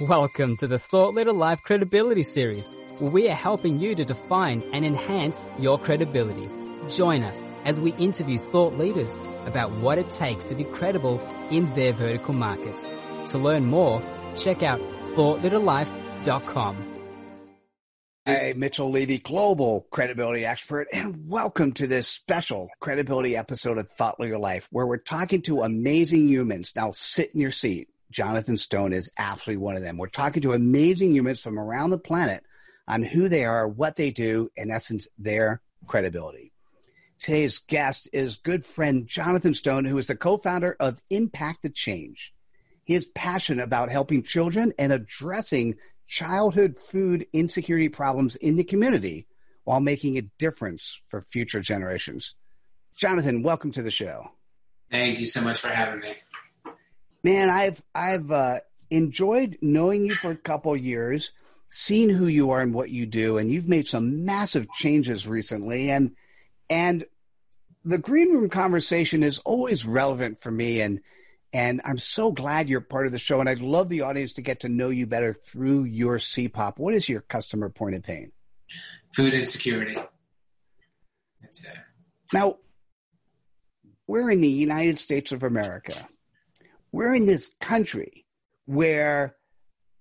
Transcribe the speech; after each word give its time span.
Welcome 0.00 0.56
to 0.58 0.68
the 0.68 0.78
Thought 0.78 1.14
Leader 1.14 1.32
Life 1.32 1.60
Credibility 1.64 2.22
Series, 2.22 2.68
where 2.98 3.10
we 3.10 3.28
are 3.28 3.34
helping 3.34 3.80
you 3.80 3.96
to 3.96 4.04
define 4.04 4.62
and 4.72 4.84
enhance 4.84 5.44
your 5.58 5.76
credibility. 5.76 6.48
Join 6.88 7.24
us 7.24 7.42
as 7.64 7.80
we 7.80 7.92
interview 7.94 8.38
thought 8.38 8.74
leaders 8.74 9.12
about 9.44 9.72
what 9.72 9.98
it 9.98 10.08
takes 10.10 10.44
to 10.44 10.54
be 10.54 10.62
credible 10.62 11.18
in 11.50 11.74
their 11.74 11.92
vertical 11.92 12.32
markets. 12.32 12.92
To 13.32 13.38
learn 13.38 13.64
more, 13.64 14.00
check 14.36 14.62
out 14.62 14.78
thoughtleaderlife.com. 15.16 16.76
Hey, 18.24 18.54
Mitchell 18.56 18.92
Levy, 18.92 19.18
global 19.18 19.88
credibility 19.90 20.46
expert, 20.46 20.86
and 20.92 21.28
welcome 21.28 21.72
to 21.72 21.88
this 21.88 22.06
special 22.06 22.68
credibility 22.78 23.36
episode 23.36 23.78
of 23.78 23.90
Thought 23.90 24.20
Leader 24.20 24.38
Life, 24.38 24.68
where 24.70 24.86
we're 24.86 24.98
talking 24.98 25.42
to 25.42 25.62
amazing 25.62 26.28
humans. 26.28 26.72
Now 26.76 26.92
sit 26.92 27.34
in 27.34 27.40
your 27.40 27.50
seat 27.50 27.88
Jonathan 28.10 28.56
Stone 28.56 28.92
is 28.92 29.10
absolutely 29.18 29.62
one 29.62 29.76
of 29.76 29.82
them. 29.82 29.96
We're 29.96 30.08
talking 30.08 30.42
to 30.42 30.52
amazing 30.52 31.14
humans 31.14 31.40
from 31.40 31.58
around 31.58 31.90
the 31.90 31.98
planet 31.98 32.42
on 32.86 33.02
who 33.02 33.28
they 33.28 33.44
are, 33.44 33.68
what 33.68 33.96
they 33.96 34.10
do, 34.10 34.50
in 34.56 34.70
essence, 34.70 35.08
their 35.18 35.60
credibility. 35.86 36.52
Today's 37.18 37.58
guest 37.58 38.08
is 38.12 38.36
good 38.36 38.64
friend 38.64 39.06
Jonathan 39.06 39.52
Stone, 39.52 39.84
who 39.84 39.98
is 39.98 40.06
the 40.06 40.16
co-founder 40.16 40.76
of 40.80 41.00
Impact 41.10 41.62
the 41.62 41.68
Change. 41.68 42.32
He 42.84 42.94
is 42.94 43.06
passionate 43.06 43.62
about 43.62 43.90
helping 43.90 44.22
children 44.22 44.72
and 44.78 44.92
addressing 44.92 45.74
childhood 46.06 46.78
food 46.78 47.26
insecurity 47.34 47.90
problems 47.90 48.36
in 48.36 48.56
the 48.56 48.64
community 48.64 49.26
while 49.64 49.80
making 49.80 50.16
a 50.16 50.22
difference 50.38 51.00
for 51.08 51.20
future 51.20 51.60
generations. 51.60 52.34
Jonathan, 52.96 53.42
welcome 53.42 53.72
to 53.72 53.82
the 53.82 53.90
show. 53.90 54.30
Thank 54.90 55.20
you 55.20 55.26
so 55.26 55.42
much 55.42 55.58
for 55.58 55.68
having 55.68 56.00
me 56.00 56.14
man, 57.22 57.50
I've 57.50 57.82
I've 57.94 58.30
uh, 58.30 58.60
enjoyed 58.90 59.58
knowing 59.60 60.04
you 60.04 60.14
for 60.14 60.30
a 60.30 60.36
couple 60.36 60.76
years, 60.76 61.32
seen 61.68 62.08
who 62.08 62.26
you 62.26 62.50
are 62.50 62.60
and 62.60 62.74
what 62.74 62.90
you 62.90 63.06
do, 63.06 63.38
and 63.38 63.50
you've 63.50 63.68
made 63.68 63.88
some 63.88 64.24
massive 64.24 64.70
changes 64.72 65.26
recently, 65.26 65.90
and 65.90 66.12
and 66.70 67.04
the 67.84 67.98
green 67.98 68.32
room 68.32 68.48
conversation 68.48 69.22
is 69.22 69.38
always 69.40 69.86
relevant 69.86 70.40
for 70.40 70.50
me, 70.50 70.80
and 70.80 71.00
and 71.52 71.80
I'm 71.84 71.98
so 71.98 72.30
glad 72.30 72.68
you're 72.68 72.80
part 72.80 73.06
of 73.06 73.12
the 73.12 73.18
show, 73.18 73.40
and 73.40 73.48
I'd 73.48 73.60
love 73.60 73.88
the 73.88 74.02
audience 74.02 74.34
to 74.34 74.42
get 74.42 74.60
to 74.60 74.68
know 74.68 74.90
you 74.90 75.06
better 75.06 75.32
through 75.32 75.84
your 75.84 76.18
CPOP. 76.18 76.78
What 76.78 76.94
is 76.94 77.08
your 77.08 77.22
customer 77.22 77.70
point 77.70 77.94
of 77.94 78.02
pain? 78.02 78.32
Food 79.14 79.32
insecurity. 79.32 79.96
That's 81.40 81.64
it. 81.64 81.72
Now, 82.32 82.56
we're 84.06 84.30
in 84.30 84.42
the 84.42 84.48
United 84.48 84.98
States 84.98 85.32
of 85.32 85.42
America 85.42 86.06
we're 86.92 87.14
in 87.14 87.26
this 87.26 87.50
country 87.60 88.24
where 88.66 89.36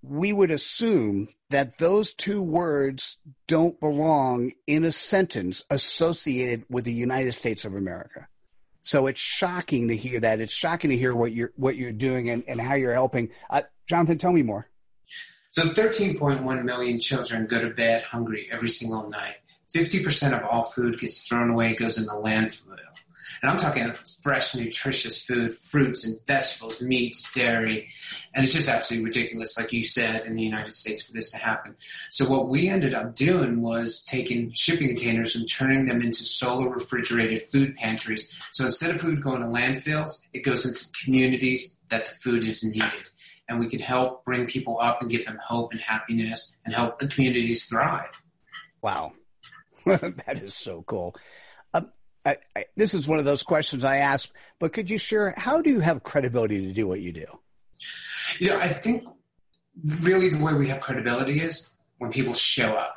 we 0.01 0.31
would 0.31 0.51
assume 0.51 1.27
that 1.49 1.77
those 1.77 2.13
two 2.13 2.41
words 2.41 3.17
don't 3.47 3.79
belong 3.79 4.51
in 4.67 4.83
a 4.83 4.91
sentence 4.91 5.63
associated 5.69 6.63
with 6.69 6.85
the 6.85 6.93
United 6.93 7.33
States 7.33 7.65
of 7.65 7.75
America. 7.75 8.27
So 8.81 9.07
it's 9.07 9.19
shocking 9.19 9.89
to 9.89 9.95
hear 9.95 10.19
that. 10.21 10.39
It's 10.39 10.53
shocking 10.53 10.91
to 10.91 10.97
hear 10.97 11.13
what 11.13 11.33
you're 11.33 11.51
what 11.55 11.75
you're 11.75 11.91
doing 11.91 12.29
and, 12.29 12.43
and 12.47 12.61
how 12.61 12.75
you're 12.75 12.93
helping. 12.93 13.31
Uh, 13.49 13.63
Jonathan, 13.87 14.17
tell 14.17 14.31
me 14.31 14.43
more. 14.43 14.67
So 15.51 15.63
13.1 15.63 16.63
million 16.63 16.99
children 16.99 17.47
go 17.47 17.59
to 17.59 17.69
bed 17.71 18.03
hungry 18.03 18.47
every 18.51 18.69
single 18.69 19.09
night. 19.09 19.35
50% 19.75 20.37
of 20.37 20.45
all 20.45 20.63
food 20.63 20.99
gets 20.99 21.27
thrown 21.27 21.49
away, 21.49 21.75
goes 21.75 21.97
in 21.97 22.05
the 22.05 22.13
landfill. 22.13 22.77
And 23.41 23.51
I'm 23.51 23.57
talking 23.57 23.93
fresh, 24.21 24.55
nutritious 24.55 25.23
food, 25.23 25.53
fruits 25.53 26.05
and 26.05 26.19
vegetables, 26.25 26.81
meats, 26.81 27.31
dairy. 27.31 27.89
And 28.33 28.43
it's 28.43 28.53
just 28.53 28.69
absolutely 28.69 29.05
ridiculous, 29.05 29.57
like 29.57 29.71
you 29.71 29.83
said, 29.83 30.21
in 30.25 30.35
the 30.35 30.43
United 30.43 30.73
States 30.75 31.05
for 31.05 31.13
this 31.13 31.31
to 31.31 31.37
happen. 31.37 31.75
So 32.09 32.29
what 32.29 32.49
we 32.49 32.67
ended 32.67 32.93
up 32.93 33.15
doing 33.15 33.61
was 33.61 34.03
taking 34.03 34.51
shipping 34.53 34.87
containers 34.87 35.35
and 35.35 35.49
turning 35.49 35.85
them 35.85 36.01
into 36.01 36.25
solar 36.25 36.69
refrigerated 36.69 37.41
food 37.41 37.75
pantries. 37.75 38.39
So 38.51 38.65
instead 38.65 38.93
of 38.93 39.01
food 39.01 39.23
going 39.23 39.41
to 39.41 39.47
landfills, 39.47 40.21
it 40.33 40.39
goes 40.39 40.65
into 40.65 40.85
communities 41.03 41.79
that 41.89 42.05
the 42.05 42.11
food 42.23 42.43
is 42.43 42.63
needed. 42.63 43.09
And 43.49 43.59
we 43.59 43.69
can 43.69 43.79
help 43.79 44.25
bring 44.25 44.45
people 44.45 44.77
up 44.81 45.01
and 45.01 45.09
give 45.09 45.25
them 45.25 45.39
hope 45.43 45.71
and 45.71 45.79
happiness 45.79 46.55
and 46.65 46.73
help 46.73 46.99
the 46.99 47.07
communities 47.07 47.65
thrive. 47.65 48.21
Wow. 48.81 49.13
that 49.85 50.41
is 50.43 50.53
so 50.53 50.83
cool. 50.85 51.15
Um, 51.73 51.91
I, 52.27 52.37
I, 52.57 52.65
this 52.75 52.93
is 52.93 53.07
one 53.07 53.19
of 53.19 53.25
those 53.25 53.41
questions 53.41 53.85
I 53.85 53.97
ask, 53.97 54.29
but 54.59 54.73
could 54.73 54.89
you 54.89 54.97
share 54.97 55.33
how 55.37 55.61
do 55.61 55.69
you 55.69 55.79
have 55.79 56.03
credibility 56.03 56.67
to 56.67 56.73
do 56.73 56.85
what 56.85 56.99
you 56.99 57.13
do? 57.13 57.25
Yeah, 58.39 58.57
I 58.57 58.67
think 58.67 59.07
really 60.01 60.29
the 60.29 60.43
way 60.43 60.53
we 60.53 60.67
have 60.67 60.81
credibility 60.81 61.39
is 61.39 61.69
when 61.99 62.11
people 62.11 62.33
show 62.33 62.73
up. 62.73 62.95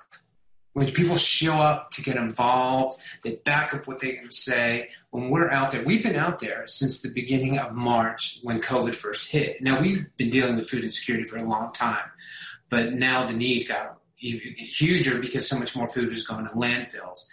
When 0.72 0.90
people 0.90 1.16
show 1.16 1.54
up 1.54 1.90
to 1.92 2.02
get 2.02 2.16
involved, 2.16 3.00
they 3.22 3.36
back 3.36 3.74
up 3.74 3.86
what 3.86 4.00
going 4.00 4.28
to 4.28 4.32
say. 4.32 4.90
When 5.10 5.30
we're 5.30 5.50
out 5.50 5.72
there, 5.72 5.84
we've 5.84 6.02
been 6.02 6.16
out 6.16 6.40
there 6.40 6.66
since 6.66 7.00
the 7.00 7.10
beginning 7.10 7.58
of 7.58 7.72
March 7.72 8.38
when 8.42 8.60
COVID 8.60 8.94
first 8.94 9.30
hit. 9.30 9.62
Now, 9.62 9.80
we've 9.80 10.06
been 10.16 10.30
dealing 10.30 10.56
with 10.56 10.68
food 10.68 10.84
insecurity 10.84 11.24
for 11.24 11.38
a 11.38 11.44
long 11.44 11.72
time, 11.72 12.08
but 12.68 12.92
now 12.92 13.26
the 13.26 13.32
need 13.32 13.66
got 13.66 13.98
huger 14.16 15.18
because 15.18 15.48
so 15.48 15.58
much 15.58 15.74
more 15.74 15.88
food 15.88 16.08
was 16.08 16.26
going 16.26 16.46
to 16.46 16.52
landfills. 16.52 17.26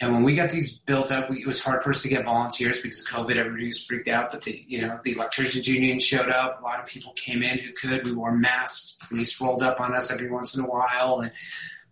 And 0.00 0.12
when 0.12 0.24
we 0.24 0.34
got 0.34 0.50
these 0.50 0.78
built 0.78 1.12
up, 1.12 1.30
we, 1.30 1.42
it 1.42 1.46
was 1.46 1.62
hard 1.62 1.82
for 1.82 1.90
us 1.90 2.02
to 2.02 2.08
get 2.08 2.24
volunteers 2.24 2.80
because 2.80 3.00
of 3.00 3.06
COVID. 3.06 3.36
Everybody 3.36 3.66
was 3.66 3.84
freaked 3.84 4.08
out. 4.08 4.32
But 4.32 4.42
the, 4.42 4.64
you 4.66 4.82
know, 4.82 4.98
the 5.04 5.12
electricians 5.12 5.68
union 5.68 6.00
showed 6.00 6.28
up. 6.28 6.60
A 6.60 6.64
lot 6.64 6.80
of 6.80 6.86
people 6.86 7.12
came 7.12 7.42
in 7.42 7.58
who 7.58 7.72
could. 7.72 8.04
We 8.04 8.12
wore 8.12 8.36
masks. 8.36 8.98
Police 9.08 9.40
rolled 9.40 9.62
up 9.62 9.80
on 9.80 9.94
us 9.94 10.12
every 10.12 10.30
once 10.30 10.56
in 10.56 10.64
a 10.64 10.68
while, 10.68 11.20
and 11.20 11.32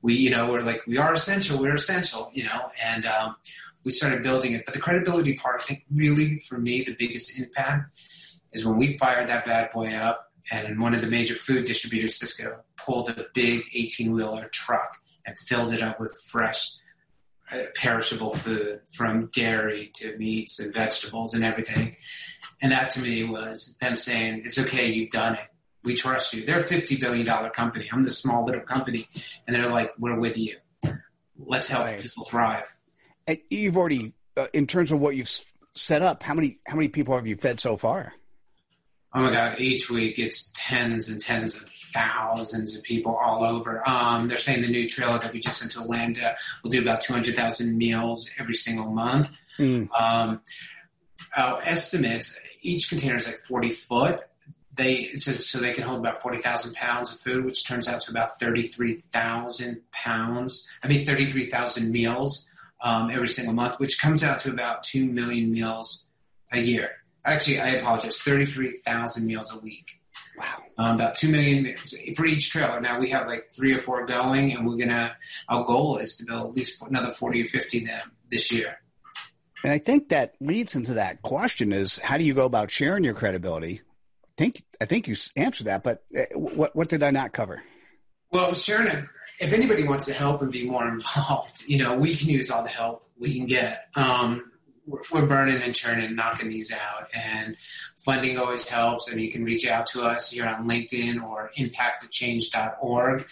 we, 0.01 0.15
you 0.15 0.31
know, 0.31 0.51
we're 0.51 0.63
like, 0.63 0.85
we 0.87 0.99
are 0.99 1.13
essential. 1.13 1.61
We're 1.61 1.77
essential, 1.77 2.31
you 2.35 2.45
know. 2.45 2.71
And 2.83 3.07
um, 3.07 3.37
we 3.85 3.93
started 3.93 4.25
building 4.25 4.55
it. 4.55 4.65
But 4.65 4.75
the 4.75 4.81
credibility 4.81 5.35
part, 5.35 5.61
I 5.61 5.65
think, 5.65 5.85
really 5.95 6.39
for 6.39 6.59
me, 6.59 6.83
the 6.83 6.97
biggest 6.99 7.39
impact 7.39 7.95
is 8.53 8.67
when 8.67 8.79
we 8.79 8.97
fired 8.99 9.29
that 9.29 9.47
bad 9.47 9.71
boy 9.71 9.93
up, 9.95 10.33
and 10.51 10.81
one 10.81 10.93
of 10.93 11.03
the 11.03 11.07
major 11.07 11.35
food 11.35 11.67
distributors, 11.67 12.19
Sysco, 12.19 12.57
pulled 12.77 13.11
a 13.11 13.27
big 13.33 13.63
18 13.73 14.11
wheeler 14.11 14.49
truck 14.49 14.97
and 15.25 15.39
filled 15.39 15.73
it 15.73 15.83
up 15.83 16.01
with 16.01 16.13
fresh 16.29 16.75
perishable 17.75 18.33
food 18.33 18.81
from 18.95 19.27
dairy 19.27 19.91
to 19.95 20.17
meats 20.19 20.59
and 20.59 20.73
vegetables 20.75 21.35
and 21.35 21.45
everything. 21.45 21.97
And 22.61 22.73
that 22.73 22.91
to 22.91 23.01
me 23.01 23.25
was 23.25 23.77
them 23.81 23.97
saying, 23.97 24.43
it's 24.45 24.59
okay, 24.59 24.91
you've 24.91 25.11
done 25.11 25.35
it. 25.35 25.49
We 25.85 25.97
trust 25.97 26.33
you. 26.33 26.45
They're 26.45 26.61
a 26.61 26.65
$50 26.65 27.01
billion 27.01 27.27
company. 27.51 27.89
I'm 27.93 28.05
the 28.05 28.11
small 28.11 28.45
little 28.45 28.61
company. 28.61 29.09
And 29.47 29.57
they're 29.57 29.71
like, 29.71 29.93
we're 29.99 30.19
with 30.19 30.39
you. 30.39 30.57
Let's 31.37 31.69
help 31.69 31.87
nice. 31.87 32.03
people 32.03 32.25
thrive. 32.27 32.65
And 33.27 33.39
you've 33.51 33.77
already, 33.77 34.15
uh, 34.37 34.47
in 34.53 34.69
terms 34.69 34.93
of 34.93 35.01
what 35.01 35.17
you've 35.17 35.31
set 35.75 36.03
up, 36.03 36.23
how 36.23 36.35
many, 36.35 36.59
how 36.67 36.77
many 36.77 36.89
people 36.89 37.17
have 37.17 37.27
you 37.27 37.37
fed 37.37 37.59
so 37.59 37.77
far? 37.77 38.13
Oh 39.15 39.21
my 39.21 39.31
God, 39.31 39.61
each 39.61 39.91
week 39.91 40.19
it's 40.19 40.51
tens 40.55 41.09
and 41.09 41.21
tens 41.21 41.63
of 41.63 41.69
thousands 41.93 42.77
of 42.77 42.83
people 42.83 43.15
all 43.15 43.45
over. 43.45 43.87
Um, 43.89 44.29
they're 44.29 44.39
saying 44.39 44.63
the 44.63 44.69
new 44.69 44.89
trailer 44.89 45.19
that 45.19 45.33
we 45.33 45.41
just 45.41 45.59
sent 45.59 45.73
to 45.73 45.81
Atlanta 45.81 46.35
will 46.63 46.71
do 46.71 46.81
about 46.81 47.03
200,000 47.03 47.77
meals 47.77 48.31
every 48.39 48.55
single 48.55 48.87
month. 48.87 49.31
Mm. 49.59 49.89
Um, 50.01 50.41
our 51.37 51.61
estimates, 51.63 52.39
each 52.63 52.89
container 52.89 53.17
is 53.17 53.27
like 53.27 53.39
40 53.39 53.73
foot. 53.73 54.21
They 54.75 54.95
it 54.95 55.21
says 55.21 55.47
so 55.47 55.59
they 55.59 55.75
can 55.75 55.85
hold 55.85 56.01
about 56.01 56.23
40,000 56.23 56.75
pounds 56.75 57.13
of 57.13 57.21
food, 57.21 57.45
which 57.45 57.67
turns 57.67 57.89
out 57.89 58.01
to 58.03 58.11
about 58.11 58.41
33,000 58.41 59.83
pounds. 59.93 60.67
I 60.83 60.89
mean, 60.89 61.05
33,000 61.05 61.91
meals 61.91 62.49
um, 62.81 63.11
every 63.11 63.29
single 63.29 63.53
month, 63.53 63.79
which 63.79 64.01
comes 64.01 64.25
out 64.25 64.41
to 64.41 64.51
about 64.51 64.83
2 64.85 65.07
million 65.07 65.53
meals 65.53 66.07
a 66.53 66.59
year. 66.59 67.02
Actually, 67.25 67.61
I 67.61 67.69
apologize, 67.71 68.21
33,000 68.21 69.27
meals 69.27 69.55
a 69.55 69.59
week. 69.59 70.01
Wow. 70.37 70.63
Um, 70.79 70.95
about 70.97 71.15
two 71.15 71.29
million 71.29 71.77
for 72.17 72.25
each 72.25 72.51
trailer. 72.51 72.81
Now 72.81 72.99
we 72.99 73.11
have 73.11 73.27
like 73.27 73.51
three 73.53 73.75
or 73.75 73.79
four 73.79 74.07
going, 74.07 74.53
and 74.53 74.67
we're 74.67 74.79
gonna. 74.79 75.15
Our 75.49 75.65
goal 75.65 75.99
is 75.99 76.17
to 76.17 76.25
build 76.25 76.51
at 76.51 76.57
least 76.57 76.83
another 76.83 77.13
forty 77.13 77.43
or 77.43 77.47
fifty 77.47 77.85
them 77.85 78.13
this 78.31 78.51
year. 78.51 78.79
And 79.63 79.73
I 79.73 79.79
think 79.79 80.09
that 80.09 80.35
leads 80.41 80.75
into 80.75 80.95
that 80.95 81.21
question: 81.21 81.73
is 81.73 81.99
how 81.99 82.17
do 82.17 82.25
you 82.25 82.33
go 82.33 82.47
about 82.47 82.71
sharing 82.71 83.05
your 83.05 83.15
credibility? 83.15 83.83
I 84.25 84.33
think 84.39 84.63
I 84.81 84.87
think 84.87 85.07
you 85.07 85.15
answered 85.37 85.67
that, 85.67 85.83
but 85.83 86.03
uh, 86.17 86.23
what 86.35 86.75
what 86.75 86.89
did 86.89 87.03
I 87.03 87.11
not 87.11 87.33
cover? 87.33 87.63
Well, 88.31 88.55
sharing. 88.55 89.07
If 89.39 89.53
anybody 89.53 89.87
wants 89.87 90.07
to 90.07 90.15
help 90.15 90.41
and 90.41 90.51
be 90.51 90.69
more 90.69 90.89
involved, 90.89 91.65
you 91.67 91.77
know, 91.77 91.95
we 91.95 92.15
can 92.15 92.31
use 92.31 92.51
all 92.51 92.63
the 92.63 92.71
help 92.71 93.07
we 93.19 93.35
can 93.35 93.47
get. 93.47 93.89
Um, 93.97 94.52
we're 94.87 95.27
burning 95.27 95.63
and 95.63 95.75
churning, 95.75 96.15
knocking 96.17 96.49
these 96.49 96.73
out, 96.73 97.09
and 97.15 97.57
funding 97.97 98.39
always 98.39 98.67
helps. 98.69 99.11
And 99.11 99.21
you 99.21 99.31
can 99.31 99.45
reach 99.45 99.67
out 99.67 99.87
to 99.89 100.03
us 100.03 100.31
here 100.31 100.47
on 100.47 100.69
LinkedIn 100.69 101.23
or 101.23 101.51
impactthechange.org. 101.57 103.27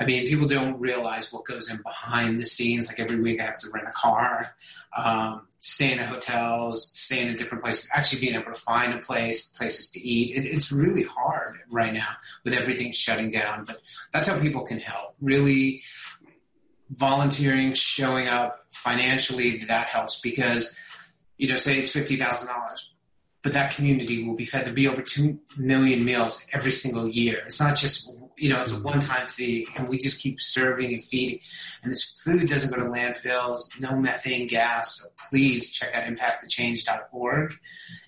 I 0.00 0.04
mean, 0.04 0.26
people 0.26 0.48
don't 0.48 0.80
realize 0.80 1.32
what 1.32 1.44
goes 1.44 1.70
in 1.70 1.78
behind 1.82 2.40
the 2.40 2.44
scenes. 2.44 2.88
Like 2.88 3.00
every 3.00 3.20
week, 3.20 3.40
I 3.40 3.44
have 3.44 3.58
to 3.60 3.70
rent 3.70 3.88
a 3.88 3.92
car 3.92 4.54
um, 4.96 5.46
staying 5.60 5.98
hotels, 5.98 6.90
staying 6.90 7.28
in 7.28 7.36
different 7.36 7.62
places, 7.62 7.90
actually 7.94 8.20
being 8.20 8.34
able 8.34 8.52
to 8.52 8.60
find 8.60 8.94
a 8.94 8.98
place, 8.98 9.48
places 9.50 9.90
to 9.90 10.00
eat. 10.00 10.36
It, 10.36 10.46
it's 10.46 10.72
really 10.72 11.02
hard 11.02 11.58
right 11.70 11.92
now 11.92 12.08
with 12.44 12.54
everything 12.54 12.92
shutting 12.92 13.30
down, 13.30 13.64
but 13.64 13.80
that's 14.12 14.28
how 14.28 14.40
people 14.40 14.62
can 14.62 14.78
help. 14.78 15.14
Really 15.20 15.82
volunteering, 16.90 17.74
showing 17.74 18.28
up 18.28 18.66
financially, 18.70 19.64
that 19.64 19.88
helps 19.88 20.20
because, 20.20 20.76
you 21.36 21.48
know, 21.48 21.56
say 21.56 21.78
it's 21.78 21.94
$50,000 21.94 22.48
but 23.46 23.52
that 23.52 23.76
community 23.76 24.24
will 24.24 24.34
be 24.34 24.44
fed. 24.44 24.64
There'll 24.64 24.74
be 24.74 24.88
over 24.88 25.02
2 25.02 25.38
million 25.56 26.04
meals 26.04 26.44
every 26.52 26.72
single 26.72 27.08
year. 27.08 27.44
It's 27.46 27.60
not 27.60 27.76
just, 27.76 28.12
you 28.36 28.48
know, 28.48 28.60
it's 28.60 28.72
a 28.72 28.74
mm-hmm. 28.74 28.82
one 28.82 28.98
time 28.98 29.28
fee 29.28 29.68
and 29.76 29.88
we 29.88 29.98
just 29.98 30.20
keep 30.20 30.40
serving 30.40 30.92
and 30.92 31.00
feeding. 31.00 31.38
And 31.84 31.92
this 31.92 32.20
food 32.24 32.48
doesn't 32.48 32.70
go 32.70 32.82
to 32.82 32.90
landfills, 32.90 33.78
no 33.78 33.94
methane 33.94 34.48
gas. 34.48 34.98
So 35.00 35.10
please 35.30 35.70
check 35.70 35.94
out 35.94 36.02
impactthechange.org 36.12 37.54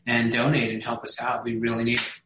and 0.09 0.33
donate 0.33 0.73
and 0.73 0.83
help 0.83 1.05
us 1.05 1.23
out. 1.23 1.45
We 1.45 1.57
really 1.57 1.85
need 1.85 2.01
it. 2.01 2.21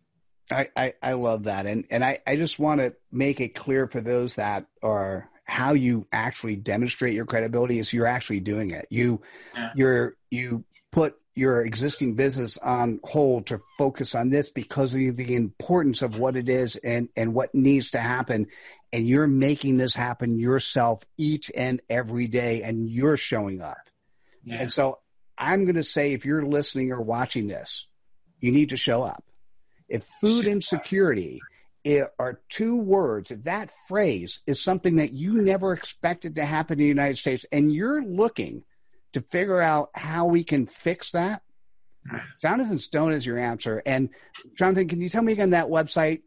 I, 0.50 0.68
I, 0.74 0.94
I 1.02 1.12
love 1.12 1.42
that. 1.42 1.66
And, 1.66 1.84
and 1.90 2.02
I, 2.02 2.20
I 2.26 2.36
just 2.36 2.58
want 2.58 2.80
to 2.80 2.94
make 3.10 3.42
it 3.42 3.54
clear 3.54 3.86
for 3.88 4.00
those 4.00 4.36
that 4.36 4.64
are 4.82 5.28
how 5.44 5.74
you 5.74 6.06
actually 6.12 6.56
demonstrate 6.56 7.12
your 7.12 7.26
credibility 7.26 7.78
is 7.78 7.92
you're 7.92 8.06
actually 8.06 8.40
doing 8.40 8.70
it. 8.70 8.86
You, 8.88 9.20
yeah. 9.54 9.72
you're, 9.74 10.16
you 10.30 10.64
put 10.92 11.16
your 11.34 11.64
existing 11.64 12.14
business 12.14 12.58
on 12.58 13.00
hold 13.04 13.46
to 13.46 13.58
focus 13.78 14.14
on 14.14 14.28
this 14.28 14.50
because 14.50 14.94
of 14.94 15.16
the 15.16 15.34
importance 15.34 16.02
of 16.02 16.16
what 16.16 16.36
it 16.36 16.48
is 16.48 16.76
and, 16.76 17.08
and 17.16 17.34
what 17.34 17.54
needs 17.54 17.90
to 17.92 17.98
happen. 17.98 18.46
And 18.92 19.08
you're 19.08 19.26
making 19.26 19.78
this 19.78 19.94
happen 19.94 20.38
yourself 20.38 21.02
each 21.16 21.50
and 21.56 21.80
every 21.88 22.26
day, 22.26 22.62
and 22.62 22.88
you're 22.88 23.16
showing 23.16 23.62
up. 23.62 23.78
Yeah. 24.44 24.56
And 24.56 24.72
so 24.72 24.98
I'm 25.38 25.64
going 25.64 25.76
to 25.76 25.82
say 25.82 26.12
if 26.12 26.26
you're 26.26 26.44
listening 26.44 26.92
or 26.92 27.00
watching 27.00 27.46
this, 27.46 27.86
you 28.38 28.52
need 28.52 28.68
to 28.70 28.76
show 28.76 29.02
up. 29.02 29.24
If 29.88 30.04
food 30.20 30.46
insecurity 30.46 31.40
are 32.18 32.40
two 32.50 32.76
words, 32.76 33.30
if 33.30 33.44
that 33.44 33.70
phrase 33.88 34.40
is 34.46 34.62
something 34.62 34.96
that 34.96 35.12
you 35.12 35.40
never 35.40 35.72
expected 35.72 36.34
to 36.34 36.44
happen 36.44 36.74
in 36.74 36.84
the 36.84 36.88
United 36.88 37.16
States, 37.16 37.46
and 37.50 37.72
you're 37.72 38.04
looking 38.04 38.64
to 39.12 39.20
figure 39.20 39.60
out 39.60 39.90
how 39.94 40.26
we 40.26 40.44
can 40.44 40.66
fix 40.66 41.12
that? 41.12 41.42
Jonathan 42.40 42.78
Stone 42.78 43.12
is 43.12 43.24
your 43.24 43.38
answer. 43.38 43.82
And 43.86 44.10
Jonathan, 44.56 44.88
can 44.88 45.00
you 45.00 45.08
tell 45.08 45.22
me 45.22 45.32
again 45.32 45.50
that 45.50 45.66
website? 45.66 46.22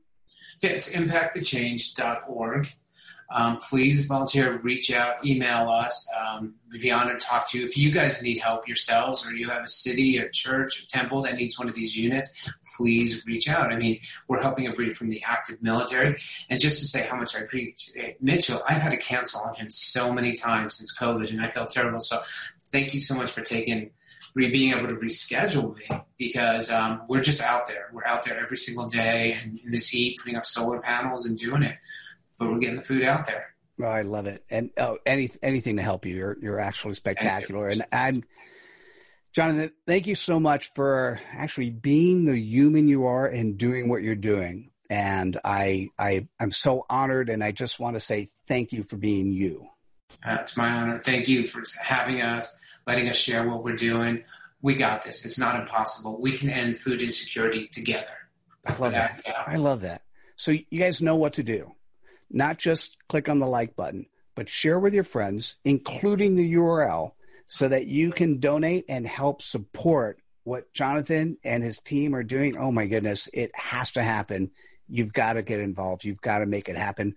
Yeah, 0.62 0.72
it's 0.72 0.90
impactthechange.org. 0.94 2.70
Um, 3.32 3.58
please 3.58 4.06
volunteer, 4.06 4.60
reach 4.60 4.94
out, 4.94 5.26
email 5.26 5.68
us. 5.68 6.08
Um, 6.16 6.56
we'd 6.72 6.82
be 6.82 6.92
honored 6.92 7.20
to 7.20 7.26
talk 7.26 7.50
to 7.50 7.60
you. 7.60 7.66
If 7.66 7.76
you 7.76 7.92
guys 7.92 8.22
need 8.22 8.38
help 8.38 8.68
yourselves 8.68 9.26
or 9.26 9.34
you 9.34 9.50
have 9.50 9.64
a 9.64 9.68
city 9.68 10.20
or 10.20 10.30
church 10.30 10.84
or 10.84 10.88
temple 10.88 11.24
that 11.24 11.36
needs 11.36 11.58
one 11.58 11.68
of 11.68 11.74
these 11.74 11.98
units, 11.98 12.52
please 12.78 13.26
reach 13.26 13.50
out. 13.50 13.74
I 13.74 13.78
mean, 13.78 14.00
we're 14.28 14.42
helping 14.42 14.68
everybody 14.68 14.94
from 14.94 15.10
the 15.10 15.24
active 15.26 15.62
military. 15.62 16.22
And 16.50 16.60
just 16.60 16.80
to 16.80 16.86
say 16.86 17.08
how 17.08 17.18
much 17.18 17.36
I 17.36 17.40
appreciate 17.40 18.22
Mitchell, 18.22 18.62
I've 18.68 18.82
had 18.82 18.92
to 18.92 18.98
cancel 18.98 19.42
on 19.42 19.56
him 19.56 19.72
so 19.72 20.14
many 20.14 20.34
times 20.34 20.78
since 20.78 20.96
COVID 20.96 21.32
and 21.32 21.42
I 21.42 21.48
felt 21.48 21.72
terrible. 21.72 22.00
So 22.00 22.22
thank 22.72 22.94
you 22.94 23.00
so 23.00 23.16
much 23.16 23.32
for 23.32 23.42
taking 23.42 23.92
being 24.36 24.74
able 24.74 24.88
to 24.88 24.96
reschedule 24.96 25.78
me 25.78 26.02
because 26.18 26.70
um, 26.70 27.02
we're 27.08 27.22
just 27.22 27.42
out 27.42 27.68
there. 27.68 27.90
We're 27.94 28.06
out 28.06 28.24
there 28.24 28.38
every 28.42 28.58
single 28.58 28.88
day 28.88 29.38
and 29.42 29.60
in 29.64 29.72
this 29.72 29.88
heat, 29.88 30.20
putting 30.20 30.36
up 30.36 30.46
solar 30.46 30.80
panels 30.82 31.26
and 31.26 31.38
doing 31.38 31.64
it. 31.64 31.78
But 32.38 32.50
we're 32.50 32.60
getting 32.60 32.78
the 32.78 32.84
food 32.84 33.04
out 33.04 33.26
there. 33.26 33.56
Oh, 33.82 33.86
I 33.86 34.04
love 34.04 34.26
it, 34.26 34.44
and 34.50 34.72
oh, 34.78 35.00
any 35.06 35.32
anything 35.44 35.78
to 35.78 35.84
help 35.84 36.06
you. 36.06 36.16
You're 36.16 36.38
you're 36.42 36.60
actually 36.60 36.94
spectacular, 36.94 37.68
and 37.68 37.86
I'm 37.92 38.24
Jonathan. 39.34 39.72
Thank 39.86 40.08
you 40.08 40.16
so 40.16 40.40
much 40.40 40.68
for 40.68 41.20
actually 41.34 41.72
being 41.72 42.26
the 42.26 42.38
human 42.38 42.88
you 42.88 43.06
are 43.06 43.26
and 43.26 43.58
doing 43.58 43.90
what 43.90 44.02
you're 44.02 44.16
doing. 44.16 44.72
And 44.90 45.38
I 45.44 45.90
I 46.00 46.28
I'm 46.40 46.52
so 46.52 46.86
honored, 46.90 47.30
and 47.30 47.44
I 47.44 47.52
just 47.52 47.78
want 47.80 47.96
to 47.96 48.00
say 48.00 48.30
thank 48.48 48.72
you 48.72 48.84
for 48.84 48.96
being 48.96 49.34
you. 49.34 49.68
Uh, 50.26 50.38
it's 50.42 50.58
my 50.58 50.70
honor. 50.70 51.02
Thank 51.04 51.28
you 51.28 51.44
for 51.46 51.64
having 51.82 52.22
us, 52.22 52.58
letting 52.88 53.10
us 53.10 53.16
share 53.16 53.48
what 53.48 53.64
we're 53.64 53.76
doing. 53.76 54.24
We 54.62 54.76
got 54.76 55.04
this. 55.04 55.26
It's 55.26 55.38
not 55.38 55.60
impossible. 55.60 56.20
We 56.20 56.32
can 56.32 56.50
end 56.50 56.78
food 56.78 57.02
insecurity 57.02 57.68
together. 57.68 58.14
I 58.66 58.76
love 58.78 58.94
that. 58.94 59.22
Yeah. 59.26 59.44
I 59.46 59.58
love 59.58 59.82
that. 59.82 60.02
So 60.36 60.52
you 60.52 60.80
guys 60.80 61.02
know 61.02 61.16
what 61.16 61.34
to 61.34 61.44
do. 61.44 61.72
Not 62.32 62.58
just 62.58 62.98
click 63.08 63.30
on 63.30 63.40
the 63.40 63.48
like 63.48 63.76
button, 63.76 64.08
but 64.34 64.50
share 64.50 64.80
with 64.80 64.94
your 64.94 65.04
friends, 65.04 65.58
including 65.64 66.36
the 66.36 66.54
URL, 66.56 67.12
so 67.48 67.68
that 67.68 67.86
you 67.86 68.12
can 68.12 68.40
donate 68.40 68.86
and 68.90 69.06
help 69.06 69.44
support 69.44 70.20
what 70.44 70.74
Jonathan 70.74 71.38
and 71.44 71.64
his 71.64 71.78
team 71.78 72.16
are 72.16 72.24
doing. 72.24 72.58
Oh 72.58 72.72
my 72.72 72.88
goodness, 72.88 73.30
it 73.32 73.52
has 73.54 73.92
to 73.94 74.04
happen. 74.04 74.50
You've 74.90 75.14
got 75.14 75.34
to 75.34 75.44
get 75.44 75.60
involved. 75.60 76.04
You've 76.04 76.22
got 76.22 76.40
to 76.40 76.48
make 76.48 76.70
it 76.70 76.78
happen. 76.78 77.16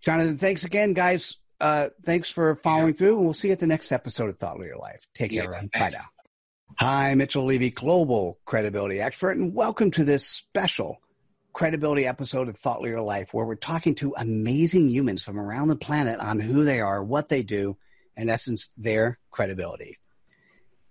Jonathan, 0.00 0.38
thanks 0.38 0.64
again, 0.64 0.92
guys 0.92 1.36
uh, 1.60 1.88
thanks 2.04 2.30
for 2.30 2.54
following 2.56 2.88
yeah. 2.88 2.98
through, 2.98 3.16
and 3.16 3.24
we'll 3.24 3.32
see 3.32 3.48
you 3.48 3.52
at 3.52 3.58
the 3.58 3.66
next 3.66 3.92
episode 3.92 4.30
of 4.30 4.38
Thought 4.38 4.58
Leader 4.58 4.76
Life. 4.76 5.06
Take 5.14 5.32
yeah, 5.32 5.42
care, 5.42 5.54
everyone. 5.54 5.70
Bye 5.72 5.90
now. 5.90 6.04
Hi, 6.78 7.14
Mitchell 7.14 7.44
Levy, 7.44 7.70
global 7.70 8.38
credibility 8.44 9.00
expert, 9.00 9.36
and 9.36 9.54
welcome 9.54 9.90
to 9.92 10.04
this 10.04 10.26
special 10.26 11.00
credibility 11.52 12.04
episode 12.06 12.48
of 12.48 12.56
Thought 12.56 12.82
Leader 12.82 13.00
Life, 13.00 13.32
where 13.32 13.46
we're 13.46 13.54
talking 13.54 13.94
to 13.96 14.14
amazing 14.16 14.88
humans 14.88 15.22
from 15.22 15.38
around 15.38 15.68
the 15.68 15.76
planet 15.76 16.18
on 16.18 16.40
who 16.40 16.64
they 16.64 16.80
are, 16.80 17.02
what 17.02 17.28
they 17.28 17.42
do, 17.42 17.76
and 18.16 18.28
in 18.28 18.34
essence, 18.34 18.68
their 18.76 19.18
credibility. 19.30 19.96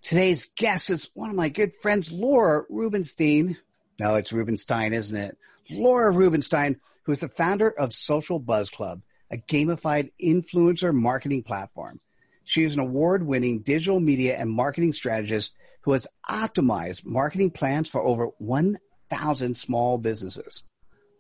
Today's 0.02 0.48
guest 0.56 0.90
is 0.90 1.10
one 1.14 1.30
of 1.30 1.36
my 1.36 1.50
good 1.50 1.76
friends, 1.82 2.12
Laura 2.12 2.64
Rubenstein. 2.70 3.58
No, 4.00 4.16
it's 4.16 4.34
Rubinstein, 4.34 4.94
isn't 4.94 5.16
it? 5.16 5.38
Laura 5.70 6.12
Rubinstein, 6.12 6.78
who 7.04 7.12
is 7.12 7.22
the 7.22 7.30
founder 7.30 7.70
of 7.70 7.94
Social 7.94 8.40
Buzz 8.40 8.70
Club 8.70 9.02
a 9.32 9.38
gamified 9.38 10.12
influencer 10.22 10.94
marketing 10.94 11.44
platform. 11.44 12.00
She 12.46 12.64
is 12.64 12.74
an 12.74 12.82
award 12.82 13.26
winning 13.26 13.60
digital 13.60 14.00
media 14.00 14.36
and 14.38 14.50
marketing 14.50 14.94
strategist 14.94 15.56
who 15.82 15.94
has 15.94 16.08
optimized 16.30 17.06
marketing 17.06 17.52
plans 17.52 17.90
for 17.90 18.02
over 18.02 18.28
1,000 18.38 19.58
small 19.58 19.98
businesses. 19.98 20.64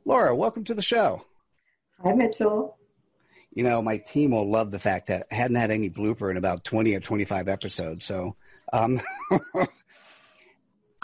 Laura, 0.05 0.35
welcome 0.35 0.63
to 0.65 0.73
the 0.73 0.81
show. 0.81 1.25
Hi, 2.03 2.13
Mitchell. 2.13 2.77
You 3.53 3.63
know, 3.63 3.81
my 3.81 3.97
team 3.97 4.31
will 4.31 4.50
love 4.50 4.71
the 4.71 4.79
fact 4.79 5.07
that 5.07 5.27
I 5.31 5.35
hadn't 5.35 5.57
had 5.57 5.71
any 5.71 5.89
blooper 5.89 6.31
in 6.31 6.38
about 6.38 6.63
20 6.63 6.95
or 6.95 7.00
25 7.00 7.47
episodes. 7.47 8.05
So, 8.05 8.35
um, 8.71 9.00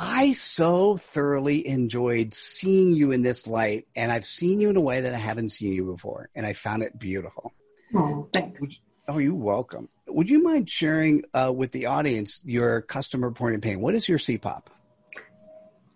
I 0.02 0.32
so 0.32 0.96
thoroughly 0.96 1.68
enjoyed 1.68 2.34
seeing 2.34 2.94
you 2.94 3.12
in 3.12 3.22
this 3.22 3.48
light, 3.48 3.86
and 3.98 4.14
I've 4.14 4.26
seen 4.26 4.62
you 4.62 4.70
in 4.70 4.78
a 4.78 4.82
way 4.82 5.02
that 5.02 5.14
I 5.14 5.18
haven't 5.18 5.50
seen 5.50 5.74
you 5.74 5.92
before, 5.92 6.30
and 6.34 6.46
I 6.46 6.54
found 6.54 6.84
it 6.84 6.98
beautiful. 6.98 7.52
Oh, 7.94 8.30
thanks. 8.32 8.62
You, 8.62 8.70
oh, 9.10 9.18
you're 9.18 9.36
welcome. 9.36 9.90
Would 10.08 10.30
you 10.30 10.42
mind 10.42 10.70
sharing 10.70 11.26
uh, 11.34 11.52
with 11.54 11.74
the 11.74 11.88
audience 11.88 12.42
your 12.46 12.80
customer 12.82 13.28
reporting 13.28 13.60
pain? 13.60 13.82
What 13.82 13.94
is 13.94 14.08
your 14.08 14.20
CPOP? 14.20 14.68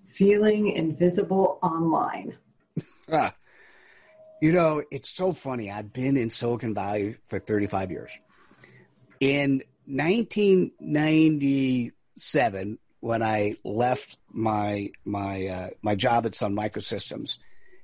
Feeling 0.05 0.67
invisible 0.67 1.59
online. 1.63 2.35
ah, 3.11 3.33
you 4.41 4.51
know, 4.51 4.83
it's 4.91 5.11
so 5.11 5.31
funny. 5.31 5.71
I've 5.71 5.93
been 5.93 6.17
in 6.17 6.29
Silicon 6.29 6.73
Valley 6.73 7.15
for 7.27 7.39
35 7.39 7.89
years. 7.89 8.11
In 9.21 9.63
1997, 9.85 12.79
when 13.03 13.21
I 13.21 13.57
left 13.65 14.17
my 14.31 14.89
my 15.03 15.47
uh, 15.47 15.69
my 15.81 15.93
job 15.93 16.25
at 16.25 16.35
Sun 16.35 16.55
Microsystems. 16.55 17.37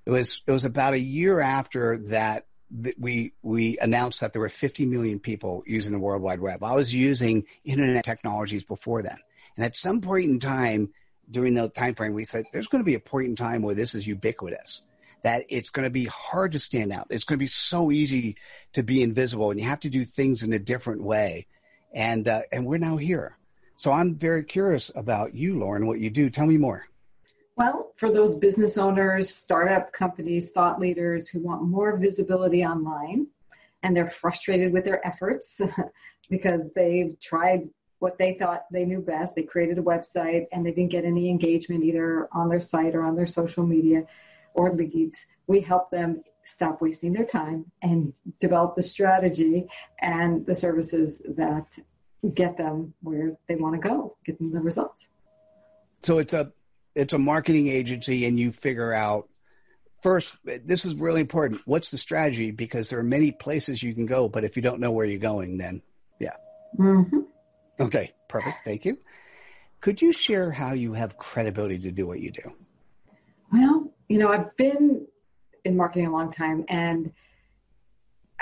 It 0.06 0.12
was 0.12 0.42
it 0.48 0.52
was 0.52 0.64
about 0.64 0.94
a 0.94 1.00
year 1.00 1.42
after 1.42 1.98
that 2.08 2.46
that 2.72 2.96
we 2.98 3.34
we 3.44 3.78
announced 3.80 4.22
that 4.22 4.32
there 4.32 4.42
were 4.42 4.48
50 4.48 4.86
million 4.86 5.20
people 5.20 5.62
using 5.68 5.92
the 5.92 6.00
World 6.00 6.22
Wide 6.22 6.40
Web. 6.40 6.64
I 6.64 6.74
was 6.74 6.96
using 6.96 7.44
internet 7.66 8.06
technologies 8.06 8.64
before 8.64 9.02
then, 9.02 9.18
and 9.58 9.66
at 9.66 9.76
some 9.76 10.00
point 10.00 10.30
in 10.30 10.40
time 10.40 10.94
during 11.30 11.54
the 11.54 11.68
time 11.68 11.96
frame, 11.96 12.14
we 12.14 12.24
said 12.24 12.46
there's 12.54 12.70
going 12.70 12.82
to 12.82 12.90
be 12.90 12.96
a 12.96 13.00
point 13.02 13.28
in 13.28 13.36
time 13.36 13.62
where 13.62 13.76
this 13.76 13.96
is 13.96 14.08
ubiquitous. 14.08 14.84
That 15.24 15.44
it's 15.50 15.70
going 15.70 15.84
to 15.84 15.90
be 15.90 16.06
hard 16.06 16.54
to 16.54 16.60
stand 16.60 16.94
out. 16.94 17.08
It's 17.10 17.26
going 17.26 17.38
to 17.38 17.44
be 17.44 17.48
so 17.48 17.92
easy 17.92 18.38
to 18.72 18.84
be 18.84 19.04
invisible, 19.04 19.52
and 19.52 19.60
you 19.60 19.66
have 19.66 19.82
to 19.82 19.90
do 19.90 20.06
things 20.06 20.44
in 20.44 20.54
a 20.54 20.60
different 20.60 21.04
way. 21.04 21.48
And 21.94 22.26
uh, 22.26 22.44
and 22.54 22.66
we're 22.66 22.78
now 22.78 22.96
here. 22.96 23.36
So 23.80 23.94
I'm 23.94 24.14
very 24.14 24.44
curious 24.44 24.92
about 24.94 25.34
you, 25.34 25.58
Lauren, 25.58 25.88
what 25.88 26.02
you 26.02 26.10
do. 26.10 26.30
Tell 26.30 26.46
me 26.46 26.58
more. 26.58 26.90
Well, 27.56 27.94
for 27.96 28.12
those 28.12 28.36
business 28.36 28.78
owners, 28.78 29.34
startup 29.34 29.94
companies, 29.94 30.52
thought 30.52 30.82
leaders 30.82 31.30
who 31.30 31.40
want 31.40 31.64
more 31.64 31.96
visibility 31.96 32.66
online 32.66 33.28
and 33.82 33.96
they're 33.96 34.10
frustrated 34.10 34.74
with 34.74 34.84
their 34.84 35.08
efforts 35.08 35.62
because 36.30 36.74
they've 36.74 37.18
tried 37.22 37.70
what 38.00 38.18
they 38.18 38.34
thought 38.34 38.66
they 38.70 38.84
knew 38.84 39.00
best. 39.00 39.36
They 39.36 39.44
created 39.44 39.78
a 39.78 39.82
website 39.82 40.48
and 40.52 40.66
they 40.66 40.72
didn't 40.72 40.92
get 40.92 41.06
any 41.06 41.30
engagement 41.30 41.86
either 41.86 42.28
on 42.34 42.50
their 42.50 42.60
site 42.60 42.96
or 42.96 43.06
on 43.06 43.16
their 43.16 43.28
social 43.28 43.66
media 43.66 44.04
or 44.56 44.76
leads. 44.76 45.26
We 45.48 45.62
help 45.62 45.90
them 45.90 46.22
stop 46.44 46.82
wasting 46.82 47.14
their 47.14 47.26
time 47.26 47.72
and 47.82 48.12
develop 48.42 48.76
the 48.76 48.84
strategy 48.84 49.70
and 50.02 50.46
the 50.46 50.56
services 50.56 51.22
that 51.38 51.80
get 52.34 52.58
them 52.58 52.94
where 53.02 53.38
they 53.48 53.56
want 53.56 53.82
to 53.82 53.88
go, 53.88 54.18
get 54.26 54.38
them 54.38 54.52
the 54.52 54.60
results. 54.60 55.08
So 56.04 56.20
it's 56.20 56.34
a 56.34 56.52
it's 56.96 57.14
a 57.14 57.20
marketing 57.20 57.68
agency, 57.68 58.26
and 58.26 58.40
you 58.40 58.52
figure 58.52 58.94
out 58.94 59.30
first. 60.02 60.36
This 60.44 60.86
is 60.86 60.96
really 60.96 61.22
important. 61.22 61.62
What's 61.66 61.92
the 61.92 61.98
strategy? 61.98 62.52
Because 62.52 62.90
there 62.90 63.00
are 63.00 63.04
many 63.04 63.32
places 63.32 63.84
you 63.84 63.94
can 63.94 64.06
go, 64.06 64.28
but 64.28 64.44
if 64.44 64.56
you 64.56 64.62
don't 64.62 64.80
know 64.80 64.92
where 64.92 65.06
you're 65.06 65.20
going, 65.20 65.58
then 65.58 65.82
yeah. 66.20 66.36
Mm-hmm. 66.78 67.20
Okay, 67.80 68.14
perfect. 68.28 68.58
Thank 68.66 68.86
you. 68.86 68.98
Could 69.82 70.02
you 70.02 70.12
share 70.12 70.52
how 70.52 70.74
you 70.74 70.94
have 70.94 71.18
credibility 71.18 71.80
to 71.80 71.92
do 71.92 72.06
what 72.06 72.20
you 72.20 72.32
do? 72.32 72.54
Well, 73.52 73.92
you 74.10 74.18
know, 74.18 74.30
I've 74.30 74.56
been 74.58 75.08
in 75.64 75.78
marketing 75.78 76.08
a 76.08 76.12
long 76.12 76.32
time, 76.32 76.66
and 76.68 77.14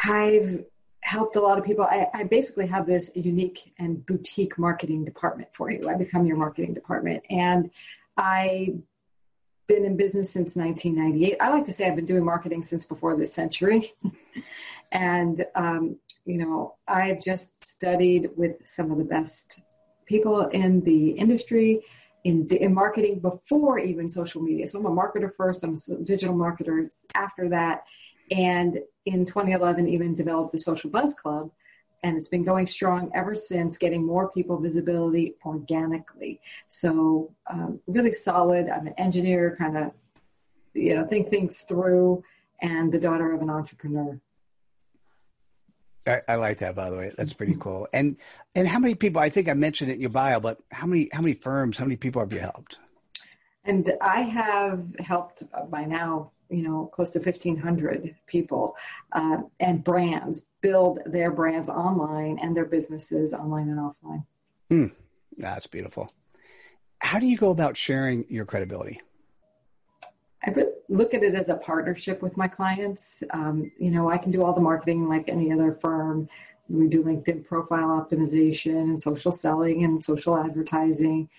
I've 0.03 0.63
helped 1.07 1.37
a 1.37 1.41
lot 1.41 1.57
of 1.57 1.63
people. 1.63 1.85
I, 1.85 2.07
I, 2.13 2.23
basically 2.23 2.67
have 2.67 2.85
this 2.85 3.09
unique 3.15 3.71
and 3.79 4.05
boutique 4.05 4.57
marketing 4.57 5.05
department 5.05 5.47
for 5.53 5.71
you. 5.71 5.89
I 5.89 5.93
become 5.93 6.25
your 6.25 6.35
marketing 6.35 6.73
department. 6.73 7.23
And 7.29 7.71
I've 8.17 8.77
been 9.67 9.85
in 9.85 9.95
business 9.95 10.29
since 10.29 10.57
1998. 10.57 11.37
I 11.39 11.49
like 11.49 11.65
to 11.65 11.71
say 11.71 11.87
I've 11.87 11.95
been 11.95 12.05
doing 12.05 12.25
marketing 12.25 12.61
since 12.61 12.83
before 12.83 13.15
this 13.15 13.33
century. 13.33 13.93
and, 14.91 15.45
um, 15.55 15.95
you 16.25 16.37
know, 16.37 16.75
I've 16.89 17.21
just 17.21 17.65
studied 17.65 18.29
with 18.35 18.57
some 18.65 18.91
of 18.91 18.97
the 18.97 19.05
best 19.05 19.61
people 20.05 20.47
in 20.47 20.81
the 20.81 21.11
industry. 21.11 21.83
In, 22.23 22.45
in 22.49 22.73
marketing 22.73 23.19
before 23.19 23.79
even 23.79 24.09
social 24.09 24.41
media. 24.41 24.67
So 24.67 24.79
I'm 24.79 24.85
a 24.85 24.89
marketer 24.89 25.31
first, 25.37 25.63
I'm 25.63 25.75
a 25.75 25.95
digital 26.03 26.35
marketer 26.35 26.89
after 27.15 27.47
that 27.47 27.85
and 28.31 28.79
in 29.05 29.25
2011 29.25 29.87
even 29.87 30.15
developed 30.15 30.51
the 30.51 30.59
social 30.59 30.89
buzz 30.89 31.13
club 31.13 31.49
and 32.03 32.17
it's 32.17 32.27
been 32.27 32.43
going 32.43 32.65
strong 32.65 33.11
ever 33.15 33.35
since 33.35 33.77
getting 33.77 34.05
more 34.05 34.29
people 34.31 34.59
visibility 34.59 35.35
organically 35.45 36.39
so 36.69 37.33
um, 37.49 37.79
really 37.87 38.13
solid 38.13 38.69
i'm 38.69 38.87
an 38.87 38.93
engineer 38.97 39.55
kind 39.57 39.77
of 39.77 39.91
you 40.73 40.95
know 40.95 41.05
think 41.05 41.29
things 41.29 41.61
through 41.61 42.23
and 42.61 42.91
the 42.91 42.99
daughter 42.99 43.33
of 43.33 43.41
an 43.41 43.49
entrepreneur 43.49 44.19
I, 46.05 46.21
I, 46.25 46.35
like 46.35 46.59
that, 46.59 46.73
by 46.73 46.89
the 46.89 46.95
way. 46.95 47.11
That's 47.17 47.33
pretty 47.33 47.57
cool. 47.59 47.85
And 47.91 48.15
and 48.55 48.65
how 48.65 48.79
many 48.79 48.95
people? 48.95 49.21
I 49.21 49.29
think 49.29 49.49
I 49.49 49.53
mentioned 49.53 49.91
it 49.91 49.95
in 49.95 49.99
your 49.99 50.09
bio, 50.09 50.39
but 50.39 50.57
how 50.71 50.87
many 50.87 51.09
how 51.11 51.21
many 51.21 51.33
firms? 51.33 51.77
How 51.77 51.83
many 51.83 51.97
people 51.97 52.21
have 52.21 52.31
you 52.31 52.39
helped? 52.39 52.79
And 53.65 53.91
I 54.01 54.21
have 54.21 54.95
helped 54.99 55.43
by 55.69 55.83
now 55.83 56.31
you 56.49 56.63
know 56.63 56.89
close 56.93 57.09
to 57.11 57.19
1500 57.19 58.15
people 58.25 58.75
uh, 59.13 59.37
and 59.59 59.83
brands 59.83 60.49
build 60.61 60.99
their 61.05 61.31
brands 61.31 61.69
online 61.69 62.39
and 62.41 62.55
their 62.55 62.65
businesses 62.65 63.33
online 63.33 63.69
and 63.69 63.79
offline 63.79 64.25
mm, 64.69 64.91
that's 65.37 65.67
beautiful 65.67 66.11
how 66.99 67.19
do 67.19 67.25
you 67.27 67.37
go 67.37 67.49
about 67.49 67.77
sharing 67.77 68.25
your 68.29 68.45
credibility 68.45 68.99
I 70.45 70.51
would 70.51 70.67
look 70.87 71.13
at 71.13 71.23
it 71.23 71.35
as 71.35 71.49
a 71.49 71.55
partnership 71.55 72.21
with 72.21 72.37
my 72.37 72.47
clients. 72.47 73.23
Um, 73.31 73.71
you 73.77 73.91
know, 73.91 74.09
I 74.09 74.17
can 74.17 74.31
do 74.31 74.43
all 74.43 74.53
the 74.53 74.61
marketing 74.61 75.07
like 75.07 75.27
any 75.27 75.51
other 75.51 75.73
firm. 75.73 76.29
We 76.69 76.87
do 76.87 77.03
LinkedIn 77.03 77.45
profile 77.45 77.87
optimization 77.87 78.75
and 78.75 79.01
social 79.01 79.31
selling 79.31 79.83
and 79.83 80.03
social 80.03 80.37
advertising. 80.37 81.29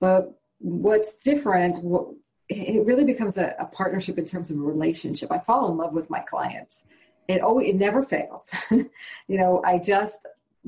But 0.00 0.38
what's 0.58 1.16
different, 1.18 1.82
what, 1.82 2.08
it 2.48 2.86
really 2.86 3.04
becomes 3.04 3.38
a, 3.38 3.54
a, 3.58 3.66
partnership 3.66 4.18
in 4.18 4.24
terms 4.24 4.50
of 4.50 4.56
a 4.56 4.60
relationship. 4.60 5.32
I 5.32 5.38
fall 5.40 5.70
in 5.70 5.76
love 5.76 5.92
with 5.92 6.08
my 6.08 6.20
clients. 6.20 6.84
It 7.26 7.40
always, 7.40 7.70
it 7.70 7.76
never 7.76 8.02
fails. 8.02 8.54
you 8.70 8.88
know, 9.28 9.62
I 9.64 9.78
just 9.78 10.18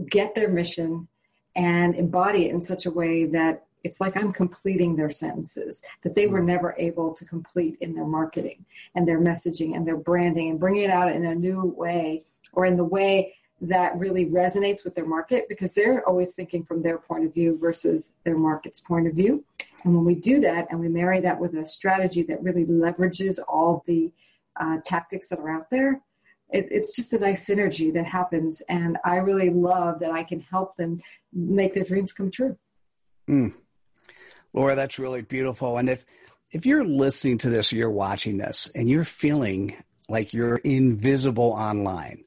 get 0.09 0.35
their 0.35 0.49
mission 0.49 1.07
and 1.55 1.95
embody 1.95 2.47
it 2.47 2.55
in 2.55 2.63
such 2.63 2.87
a 2.87 2.91
way 2.91 3.27
that 3.27 3.65
it's 3.85 4.01
like 4.01 4.17
I'm 4.17 4.33
completing 4.33 4.97
their 4.97 5.11
sentences 5.11 5.83
that 6.03 6.15
they 6.15 6.27
were 6.27 6.39
mm-hmm. 6.39 6.49
never 6.49 6.75
able 6.79 7.15
to 7.15 7.25
complete 7.25 7.77
in 7.81 7.95
their 7.95 8.07
marketing 8.07 8.65
and 8.95 9.07
their 9.07 9.21
messaging 9.21 9.77
and 9.77 9.87
their 9.87 9.97
branding 9.97 10.51
and 10.51 10.61
bringing 10.61 10.83
it 10.83 10.91
out 10.91 11.13
in 11.13 11.25
a 11.25 11.35
new 11.35 11.75
way 11.77 12.25
or 12.53 12.67
in 12.67 12.77
the 12.77 12.85
way 12.85 13.35
that 13.61 13.97
really 13.99 14.27
resonates 14.27 14.85
with 14.85 14.95
their 14.95 15.07
market 15.07 15.49
because 15.49 15.73
they're 15.73 16.07
always 16.09 16.29
thinking 16.31 16.65
from 16.65 16.83
their 16.83 16.99
point 16.99 17.25
of 17.25 17.35
view 17.35 17.59
versus 17.61 18.13
their 18.25 18.37
market's 18.37 18.81
point 18.81 19.07
of 19.07 19.15
view. 19.15 19.45
And 19.85 19.95
when 19.95 20.05
we 20.05 20.15
do 20.15 20.41
that 20.41 20.67
and 20.71 20.81
we 20.81 20.89
marry 20.89 21.21
that 21.21 21.39
with 21.39 21.55
a 21.55 21.67
strategy 21.67 22.23
that 22.23 22.43
really 22.43 22.65
leverages 22.65 23.39
all 23.47 23.85
the 23.87 24.11
uh, 24.59 24.79
tactics 24.85 25.29
that 25.29 25.39
are 25.39 25.51
out 25.51 25.71
there, 25.71 26.01
it, 26.51 26.69
it's 26.71 26.97
just 26.97 27.13
a 27.13 27.19
nice 27.19 27.47
synergy 27.47 27.93
that 27.95 28.07
happens. 28.07 28.63
And 28.69 28.99
I 29.05 29.17
really 29.17 29.51
love 29.51 30.01
that 30.01 30.13
I 30.13 30.23
can 30.25 30.41
help 30.41 30.77
them 30.77 31.01
make 31.33 31.75
their 31.75 31.85
dreams 31.85 32.13
come 32.13 32.31
true. 32.31 32.57
Mm. 33.29 33.55
Laura, 34.53 34.75
that's 34.75 34.99
really 34.99 35.23
beautiful. 35.23 35.77
And 35.77 35.89
if 35.89 36.05
if 36.51 36.65
you're 36.65 36.85
listening 36.85 37.39
to 37.39 37.51
this 37.51 37.73
or 37.73 37.77
you're 37.77 37.91
watching 37.91 38.39
this 38.39 38.71
and 38.75 38.89
you're 38.89 39.05
feeling 39.05 39.77
like 40.09 40.33
you're 40.33 40.57
invisible 40.57 41.51
online, 41.51 42.25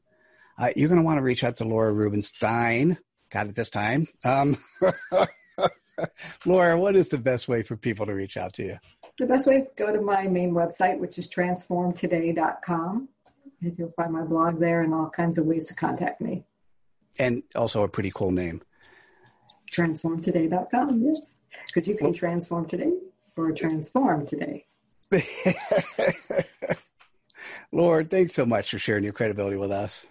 uh, 0.60 0.70
you're 0.76 0.90
going 0.90 1.00
to 1.00 1.06
want 1.06 1.18
to 1.18 1.24
reach 1.24 1.44
out 1.44 1.58
to 1.58 1.66
Laura 1.66 1.92
Rubinstein. 1.92 3.00
Got 3.32 3.48
it 3.48 3.56
this 3.56 3.70
time. 3.70 4.08
Um, 4.24 4.58
Laura, 6.46 6.78
what 6.78 6.96
is 6.96 7.10
the 7.10 7.18
best 7.18 7.48
way 7.48 7.64
for 7.64 7.76
people 7.76 8.06
to 8.06 8.14
reach 8.14 8.38
out 8.38 8.54
to 8.54 8.64
you? 8.64 8.78
The 9.20 9.26
best 9.26 9.48
way 9.48 9.58
is 9.58 9.70
go 9.76 9.92
to 9.92 10.02
my 10.02 10.28
main 10.28 10.52
website, 10.52 11.00
which 11.00 11.18
is 11.18 11.30
transformtoday.com. 11.30 13.10
And 13.62 13.76
you'll 13.78 13.94
find 13.96 14.12
my 14.12 14.24
blog 14.24 14.60
there 14.60 14.82
and 14.82 14.94
all 14.94 15.10
kinds 15.10 15.38
of 15.38 15.46
ways 15.46 15.68
to 15.68 15.76
contact 15.76 16.22
me. 16.22 16.46
And 17.20 17.44
also 17.56 17.84
a 17.84 17.88
pretty 17.88 18.12
cool 18.14 18.32
name. 18.32 18.62
Transformtoday.com, 19.72 21.04
yes. 21.04 21.38
Because 21.68 21.88
you 21.88 21.96
can 21.96 22.08
well, 22.08 22.16
transform 22.16 22.66
today 22.66 22.94
or 23.38 23.52
transform 23.52 24.26
today. 24.26 24.66
Laura, 27.72 28.04
thanks 28.04 28.34
so 28.36 28.46
much 28.46 28.72
for 28.72 28.80
sharing 28.80 29.04
your 29.04 29.14
credibility 29.14 29.58
with 29.58 29.72
us. 29.72 30.06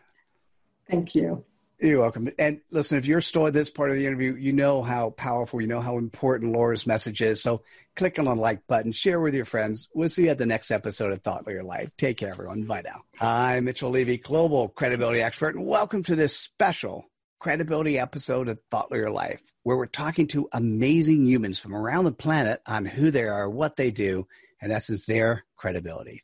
Thank 0.88 1.14
you. 1.14 1.44
You're 1.82 2.00
welcome. 2.00 2.28
And 2.38 2.60
listen, 2.70 2.98
if 2.98 3.06
you're 3.06 3.22
still 3.22 3.46
at 3.46 3.54
this 3.54 3.70
part 3.70 3.90
of 3.90 3.96
the 3.96 4.06
interview, 4.06 4.34
you 4.34 4.52
know 4.52 4.82
how 4.82 5.10
powerful, 5.10 5.62
you 5.62 5.66
know 5.66 5.80
how 5.80 5.96
important 5.96 6.52
Laura's 6.52 6.86
message 6.86 7.22
is. 7.22 7.42
So 7.42 7.62
click 7.96 8.18
on 8.18 8.26
the 8.26 8.34
like 8.34 8.66
button, 8.66 8.92
share 8.92 9.18
with 9.18 9.34
your 9.34 9.46
friends. 9.46 9.88
We'll 9.94 10.10
see 10.10 10.24
you 10.24 10.28
at 10.28 10.36
the 10.36 10.44
next 10.44 10.70
episode 10.70 11.10
of 11.10 11.22
Thought 11.22 11.46
Leader 11.46 11.62
Life. 11.62 11.90
Take 11.96 12.18
care, 12.18 12.32
everyone. 12.32 12.64
Bye 12.64 12.82
now. 12.84 13.00
I'm 13.18 13.64
Mitchell 13.64 13.88
Levy, 13.88 14.18
global 14.18 14.68
credibility 14.68 15.22
expert, 15.22 15.54
and 15.54 15.66
welcome 15.66 16.02
to 16.02 16.14
this 16.14 16.36
special 16.36 17.06
credibility 17.38 17.98
episode 17.98 18.48
of 18.48 18.60
Thought 18.70 18.92
Leader 18.92 19.10
Life, 19.10 19.40
where 19.62 19.78
we're 19.78 19.86
talking 19.86 20.26
to 20.28 20.50
amazing 20.52 21.24
humans 21.24 21.58
from 21.58 21.74
around 21.74 22.04
the 22.04 22.12
planet 22.12 22.60
on 22.66 22.84
who 22.84 23.10
they 23.10 23.24
are, 23.24 23.48
what 23.48 23.76
they 23.76 23.90
do, 23.90 24.26
and 24.60 24.70
essence, 24.70 25.06
their 25.06 25.46
credibility. 25.56 26.20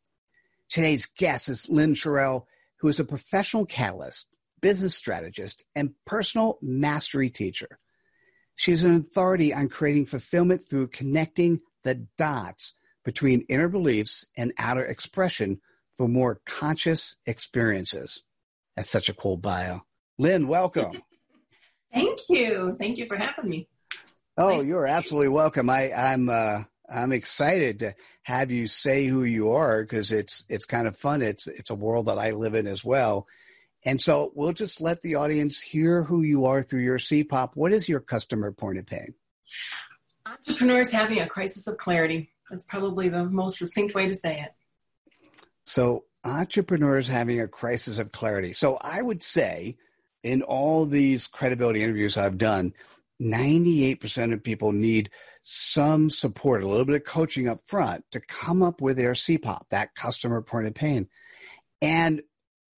Today's 0.68 1.06
guest 1.06 1.48
is 1.48 1.66
Lynn 1.70 1.94
Sherrill, 1.94 2.46
who 2.80 2.88
is 2.88 3.00
a 3.00 3.04
professional 3.04 3.64
catalyst 3.64 4.26
business 4.66 4.96
strategist, 4.96 5.64
and 5.76 5.94
personal 6.04 6.58
mastery 6.60 7.30
teacher. 7.30 7.78
She's 8.56 8.82
an 8.82 8.96
authority 8.96 9.54
on 9.54 9.68
creating 9.68 10.06
fulfillment 10.06 10.68
through 10.68 10.88
connecting 10.88 11.60
the 11.84 12.04
dots 12.18 12.74
between 13.04 13.46
inner 13.48 13.68
beliefs 13.68 14.24
and 14.36 14.52
outer 14.58 14.84
expression 14.84 15.60
for 15.96 16.08
more 16.08 16.40
conscious 16.46 17.14
experiences. 17.26 18.24
That's 18.74 18.90
such 18.90 19.08
a 19.08 19.14
cool 19.14 19.36
bio. 19.36 19.82
Lynn, 20.18 20.48
welcome. 20.48 21.00
Thank 21.94 22.18
you. 22.28 22.76
Thank 22.80 22.98
you 22.98 23.06
for 23.06 23.16
having 23.16 23.48
me. 23.48 23.68
Oh, 24.36 24.56
nice 24.56 24.64
you're 24.64 24.88
absolutely 24.88 25.28
welcome. 25.28 25.70
I, 25.70 25.92
I'm 25.92 26.28
uh, 26.28 26.64
I'm 26.90 27.12
excited 27.12 27.78
to 27.78 27.94
have 28.24 28.50
you 28.50 28.66
say 28.66 29.06
who 29.06 29.22
you 29.22 29.52
are 29.52 29.82
because 29.82 30.10
it's 30.10 30.44
it's 30.48 30.64
kind 30.64 30.88
of 30.88 30.96
fun. 30.96 31.22
It's 31.22 31.46
it's 31.46 31.70
a 31.70 31.76
world 31.76 32.06
that 32.06 32.18
I 32.18 32.32
live 32.32 32.56
in 32.56 32.66
as 32.66 32.84
well, 32.84 33.28
and 33.86 34.02
so 34.02 34.32
we'll 34.34 34.52
just 34.52 34.80
let 34.80 35.02
the 35.02 35.14
audience 35.14 35.62
hear 35.62 36.02
who 36.02 36.22
you 36.22 36.44
are 36.46 36.60
through 36.60 36.82
your 36.82 36.98
CPOP. 36.98 37.52
What 37.54 37.72
is 37.72 37.88
your 37.88 38.00
customer 38.00 38.50
point 38.50 38.78
of 38.78 38.86
pain? 38.86 39.14
Entrepreneurs 40.26 40.90
having 40.90 41.20
a 41.20 41.28
crisis 41.28 41.68
of 41.68 41.78
clarity. 41.78 42.30
That's 42.50 42.64
probably 42.64 43.08
the 43.08 43.24
most 43.24 43.58
succinct 43.58 43.94
way 43.94 44.08
to 44.08 44.14
say 44.14 44.40
it. 44.40 44.52
So, 45.64 46.04
entrepreneurs 46.24 47.06
having 47.06 47.40
a 47.40 47.46
crisis 47.46 48.00
of 48.00 48.10
clarity. 48.10 48.52
So, 48.52 48.76
I 48.80 49.00
would 49.00 49.22
say 49.22 49.76
in 50.24 50.42
all 50.42 50.84
these 50.84 51.28
credibility 51.28 51.84
interviews 51.84 52.18
I've 52.18 52.38
done, 52.38 52.72
98% 53.22 54.32
of 54.32 54.42
people 54.42 54.72
need 54.72 55.10
some 55.44 56.10
support, 56.10 56.64
a 56.64 56.68
little 56.68 56.84
bit 56.84 56.96
of 56.96 57.04
coaching 57.04 57.48
up 57.48 57.60
front 57.66 58.04
to 58.10 58.20
come 58.20 58.62
up 58.62 58.80
with 58.80 58.96
their 58.96 59.12
CPOP, 59.12 59.68
that 59.70 59.94
customer 59.94 60.42
point 60.42 60.66
of 60.66 60.74
pain. 60.74 61.08
And 61.80 62.22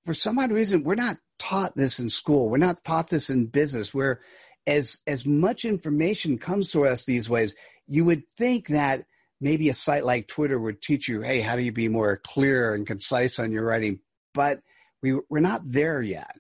for 0.09 0.15
some 0.15 0.39
odd 0.39 0.53
reason, 0.53 0.85
we're 0.85 0.95
not 0.95 1.19
taught 1.39 1.77
this 1.77 1.99
in 1.99 2.09
school. 2.09 2.49
We're 2.49 2.57
not 2.57 2.83
taught 2.83 3.11
this 3.11 3.29
in 3.29 3.45
business 3.45 3.93
where 3.93 4.21
as, 4.67 5.01
as 5.07 5.27
much 5.27 5.67
information 5.67 6.39
comes 6.39 6.71
to 6.71 6.87
us 6.87 7.05
these 7.05 7.29
ways, 7.29 7.55
you 7.87 8.07
would 8.07 8.23
think 8.39 8.69
that 8.69 9.05
maybe 9.39 9.69
a 9.69 9.75
site 9.75 10.07
like 10.07 10.27
Twitter 10.27 10.59
would 10.59 10.81
teach 10.81 11.11
you, 11.11 11.21
hey, 11.21 11.43
how 11.43 11.57
do 11.57 11.63
you 11.63 11.73
be 11.73 11.89
more 11.89 12.17
clear 12.25 12.73
and 12.73 12.87
concise 12.87 13.39
on 13.39 13.53
your 13.53 13.67
writing? 13.67 14.01
But 14.33 14.63
we, 15.03 15.21
we're 15.29 15.41
not 15.41 15.61
there 15.67 16.01
yet. 16.01 16.35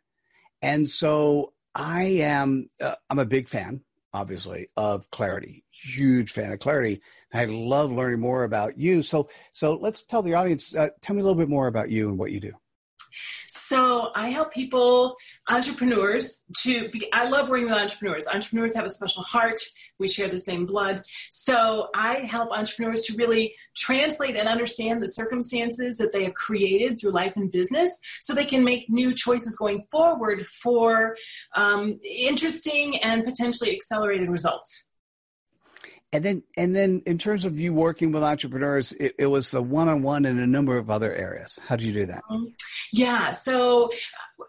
And 0.62 0.88
so 0.88 1.52
I 1.74 2.04
am, 2.04 2.70
uh, 2.80 2.94
I'm 3.10 3.18
a 3.18 3.26
big 3.26 3.50
fan, 3.50 3.82
obviously, 4.14 4.68
of 4.78 5.10
clarity. 5.10 5.62
Huge 5.72 6.32
fan 6.32 6.54
of 6.54 6.58
clarity. 6.58 7.02
I 7.34 7.44
love 7.44 7.92
learning 7.92 8.20
more 8.20 8.44
about 8.44 8.78
you. 8.78 9.02
So, 9.02 9.28
so 9.52 9.74
let's 9.74 10.04
tell 10.04 10.22
the 10.22 10.32
audience, 10.32 10.74
uh, 10.74 10.88
tell 11.02 11.14
me 11.14 11.20
a 11.20 11.22
little 11.22 11.38
bit 11.38 11.50
more 11.50 11.66
about 11.66 11.90
you 11.90 12.08
and 12.08 12.16
what 12.16 12.32
you 12.32 12.40
do. 12.40 12.54
So 13.48 14.10
I 14.14 14.28
help 14.28 14.52
people, 14.52 15.16
entrepreneurs, 15.48 16.44
to. 16.62 16.88
Be, 16.90 17.10
I 17.12 17.28
love 17.28 17.48
working 17.48 17.66
with 17.66 17.78
entrepreneurs. 17.78 18.26
Entrepreneurs 18.28 18.74
have 18.74 18.84
a 18.84 18.90
special 18.90 19.22
heart. 19.22 19.58
We 19.98 20.08
share 20.08 20.28
the 20.28 20.38
same 20.38 20.66
blood. 20.66 21.02
So 21.30 21.88
I 21.94 22.16
help 22.16 22.50
entrepreneurs 22.52 23.02
to 23.02 23.16
really 23.16 23.54
translate 23.74 24.36
and 24.36 24.48
understand 24.48 25.02
the 25.02 25.08
circumstances 25.08 25.96
that 25.98 26.12
they 26.12 26.24
have 26.24 26.34
created 26.34 26.98
through 27.00 27.12
life 27.12 27.36
and 27.36 27.50
business, 27.50 27.98
so 28.20 28.34
they 28.34 28.44
can 28.44 28.64
make 28.64 28.88
new 28.88 29.14
choices 29.14 29.56
going 29.56 29.86
forward 29.90 30.46
for 30.46 31.16
um, 31.56 31.98
interesting 32.04 33.02
and 33.02 33.24
potentially 33.24 33.72
accelerated 33.74 34.28
results. 34.28 34.87
And 36.10 36.24
then, 36.24 36.42
and 36.56 36.74
then, 36.74 37.02
in 37.04 37.18
terms 37.18 37.44
of 37.44 37.60
you 37.60 37.74
working 37.74 38.12
with 38.12 38.22
entrepreneurs, 38.22 38.92
it, 38.92 39.14
it 39.18 39.26
was 39.26 39.50
the 39.50 39.60
one-on-one 39.60 40.24
in 40.24 40.38
a 40.38 40.46
number 40.46 40.78
of 40.78 40.88
other 40.88 41.14
areas. 41.14 41.58
How 41.66 41.76
did 41.76 41.84
you 41.84 41.92
do 41.92 42.06
that? 42.06 42.24
Um, 42.30 42.54
yeah, 42.94 43.34
so 43.34 43.90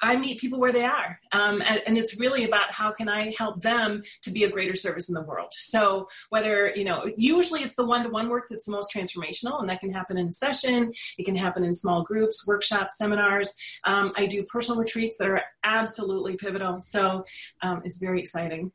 I 0.01 0.15
meet 0.15 0.39
people 0.39 0.57
where 0.57 0.71
they 0.71 0.85
are, 0.85 1.19
um, 1.33 1.61
and, 1.65 1.81
and, 1.85 1.97
it's 1.97 2.17
really 2.17 2.45
about 2.45 2.71
how 2.71 2.91
can 2.91 3.09
I 3.09 3.33
help 3.37 3.59
them 3.59 4.03
to 4.21 4.31
be 4.31 4.45
of 4.45 4.53
greater 4.53 4.75
service 4.75 5.09
in 5.09 5.15
the 5.15 5.21
world. 5.21 5.49
So 5.51 6.07
whether 6.29 6.71
you 6.73 6.85
know, 6.85 7.11
usually 7.17 7.61
it's 7.61 7.75
the 7.75 7.85
one-to-one 7.85 8.29
work 8.29 8.45
that's 8.49 8.65
the 8.67 8.71
most 8.71 8.93
transformational, 8.95 9.59
and 9.59 9.69
that 9.69 9.81
can 9.81 9.91
happen 9.91 10.17
in 10.17 10.27
a 10.27 10.31
session. 10.31 10.93
It 11.17 11.25
can 11.25 11.35
happen 11.35 11.65
in 11.65 11.73
small 11.73 12.03
groups, 12.03 12.47
workshops, 12.47 12.97
seminars. 12.97 13.53
Um, 13.83 14.13
I 14.15 14.27
do 14.27 14.43
personal 14.45 14.79
retreats 14.79 15.17
that 15.17 15.27
are 15.27 15.41
absolutely 15.63 16.37
pivotal. 16.37 16.79
So 16.79 17.25
um, 17.61 17.81
it's 17.83 17.97
very 17.97 18.21
exciting. 18.21 18.71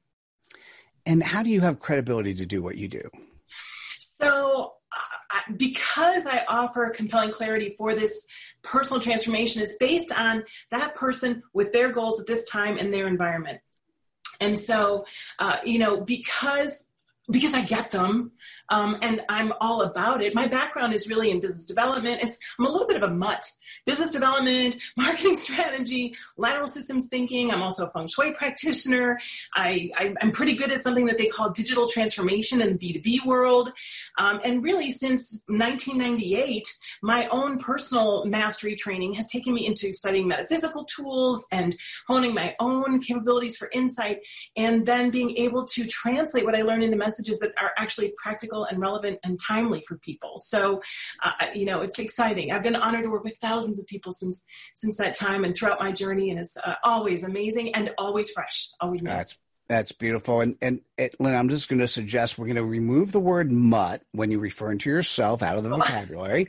And 1.06 1.22
how 1.22 1.42
do 1.42 1.50
you 1.50 1.60
have 1.60 1.80
credibility 1.80 2.34
to 2.34 2.46
do 2.46 2.62
what 2.62 2.76
you 2.76 2.88
do? 2.88 3.10
So, 3.98 4.74
uh, 4.92 5.52
because 5.56 6.26
I 6.26 6.44
offer 6.48 6.90
compelling 6.90 7.32
clarity 7.32 7.74
for 7.76 7.94
this 7.94 8.26
personal 8.62 9.00
transformation, 9.00 9.62
it's 9.62 9.76
based 9.76 10.12
on 10.12 10.44
that 10.70 10.94
person 10.94 11.42
with 11.52 11.72
their 11.72 11.90
goals 11.92 12.20
at 12.20 12.26
this 12.26 12.48
time 12.48 12.78
and 12.78 12.92
their 12.92 13.06
environment. 13.06 13.60
And 14.40 14.58
so, 14.58 15.04
uh, 15.38 15.56
you 15.64 15.78
know, 15.78 16.00
because 16.00 16.86
because 17.30 17.54
I 17.54 17.62
get 17.62 17.90
them 17.90 18.32
um, 18.70 18.98
and 19.02 19.22
I'm 19.28 19.52
all 19.60 19.82
about 19.82 20.22
it. 20.22 20.34
My 20.34 20.46
background 20.46 20.94
is 20.94 21.08
really 21.08 21.30
in 21.30 21.40
business 21.40 21.64
development. 21.64 22.22
It's 22.22 22.38
I'm 22.58 22.66
a 22.66 22.70
little 22.70 22.86
bit 22.86 23.02
of 23.02 23.08
a 23.08 23.12
mutt. 23.12 23.50
Business 23.86 24.12
development, 24.12 24.76
marketing 24.96 25.36
strategy, 25.36 26.14
lateral 26.36 26.68
systems 26.68 27.08
thinking. 27.08 27.50
I'm 27.50 27.62
also 27.62 27.86
a 27.86 27.90
feng 27.90 28.06
shui 28.08 28.32
practitioner. 28.32 29.18
I, 29.54 29.90
I 29.96 30.14
am 30.20 30.32
pretty 30.32 30.54
good 30.54 30.70
at 30.70 30.82
something 30.82 31.06
that 31.06 31.18
they 31.18 31.26
call 31.26 31.50
digital 31.50 31.88
transformation 31.88 32.60
in 32.60 32.76
the 32.76 32.78
B2B 32.78 33.26
world. 33.26 33.72
Um, 34.18 34.40
and 34.44 34.62
really, 34.62 34.90
since 34.90 35.42
1998, 35.46 36.66
my 37.02 37.26
own 37.28 37.58
personal 37.58 38.24
mastery 38.26 38.74
training 38.76 39.14
has 39.14 39.30
taken 39.30 39.54
me 39.54 39.66
into 39.66 39.92
studying 39.92 40.28
metaphysical 40.28 40.84
tools 40.84 41.46
and 41.52 41.76
honing 42.06 42.34
my 42.34 42.54
own 42.60 43.00
capabilities 43.00 43.56
for 43.56 43.70
insight, 43.72 44.18
and 44.56 44.86
then 44.86 45.10
being 45.10 45.36
able 45.36 45.64
to 45.66 45.86
translate 45.86 46.44
what 46.44 46.54
I 46.54 46.62
learned 46.62 46.84
into 46.84 46.96
messages 47.14 47.38
that 47.40 47.52
are 47.60 47.72
actually 47.76 48.12
practical 48.16 48.64
and 48.64 48.80
relevant 48.80 49.18
and 49.24 49.38
timely 49.40 49.82
for 49.86 49.96
people. 49.98 50.38
So, 50.38 50.82
uh, 51.24 51.46
you 51.54 51.64
know, 51.64 51.80
it's 51.80 51.98
exciting. 51.98 52.52
I've 52.52 52.62
been 52.62 52.76
honored 52.76 53.04
to 53.04 53.10
work 53.10 53.24
with 53.24 53.36
thousands 53.38 53.78
of 53.80 53.86
people 53.86 54.12
since 54.12 54.44
since 54.74 54.96
that 54.98 55.14
time 55.14 55.44
and 55.44 55.54
throughout 55.54 55.80
my 55.80 55.92
journey, 55.92 56.30
and 56.30 56.40
it's 56.40 56.56
uh, 56.56 56.74
always 56.82 57.22
amazing 57.22 57.74
and 57.74 57.92
always 57.98 58.30
fresh, 58.30 58.68
always 58.80 59.02
new. 59.02 59.10
That's 59.10 59.38
that's 59.68 59.92
beautiful. 59.92 60.40
And 60.40 60.56
and 60.60 60.80
it, 60.98 61.14
Lynn, 61.18 61.34
I'm 61.34 61.48
just 61.48 61.68
going 61.68 61.80
to 61.80 61.88
suggest 61.88 62.38
we're 62.38 62.46
going 62.46 62.56
to 62.56 62.64
remove 62.64 63.12
the 63.12 63.20
word 63.20 63.50
"mutt" 63.50 64.02
when 64.12 64.30
you 64.30 64.38
refer 64.38 64.74
to 64.74 64.90
yourself 64.90 65.42
out 65.42 65.56
of 65.56 65.62
the 65.62 65.70
vocabulary. 65.76 66.48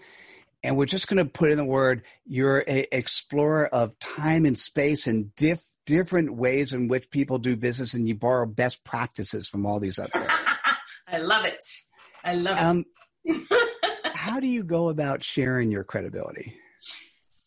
And 0.64 0.78
we're 0.78 0.88
just 0.88 1.08
going 1.08 1.24
to 1.24 1.32
put 1.32 1.52
in 1.52 1.60
the 1.60 1.66
word 1.66 2.02
you're 2.26 2.60
an 2.60 2.86
explorer 2.92 3.68
of 3.68 4.00
time 4.00 4.46
and 4.46 4.58
space 4.58 5.06
and 5.06 5.36
diff, 5.36 5.64
different 5.86 6.34
ways 6.34 6.74
in 6.74 6.88
which 6.88 7.12
people 7.12 7.38
do 7.38 7.56
business, 7.56 7.94
and 7.94 8.08
you 8.08 8.16
borrow 8.16 8.48
best 8.48 8.84
practices 8.84 9.48
from 9.48 9.66
all 9.66 9.80
these 9.80 10.00
other. 10.00 10.28
I 11.08 11.20
love 11.20 11.46
it. 11.46 11.64
I 12.24 12.34
love 12.36 12.58
um, 12.60 12.86
it. 13.24 14.14
how 14.16 14.40
do 14.40 14.48
you 14.48 14.64
go 14.64 14.90
about 14.90 15.24
sharing 15.24 15.72
your 15.72 15.84
credibility? 15.84 16.56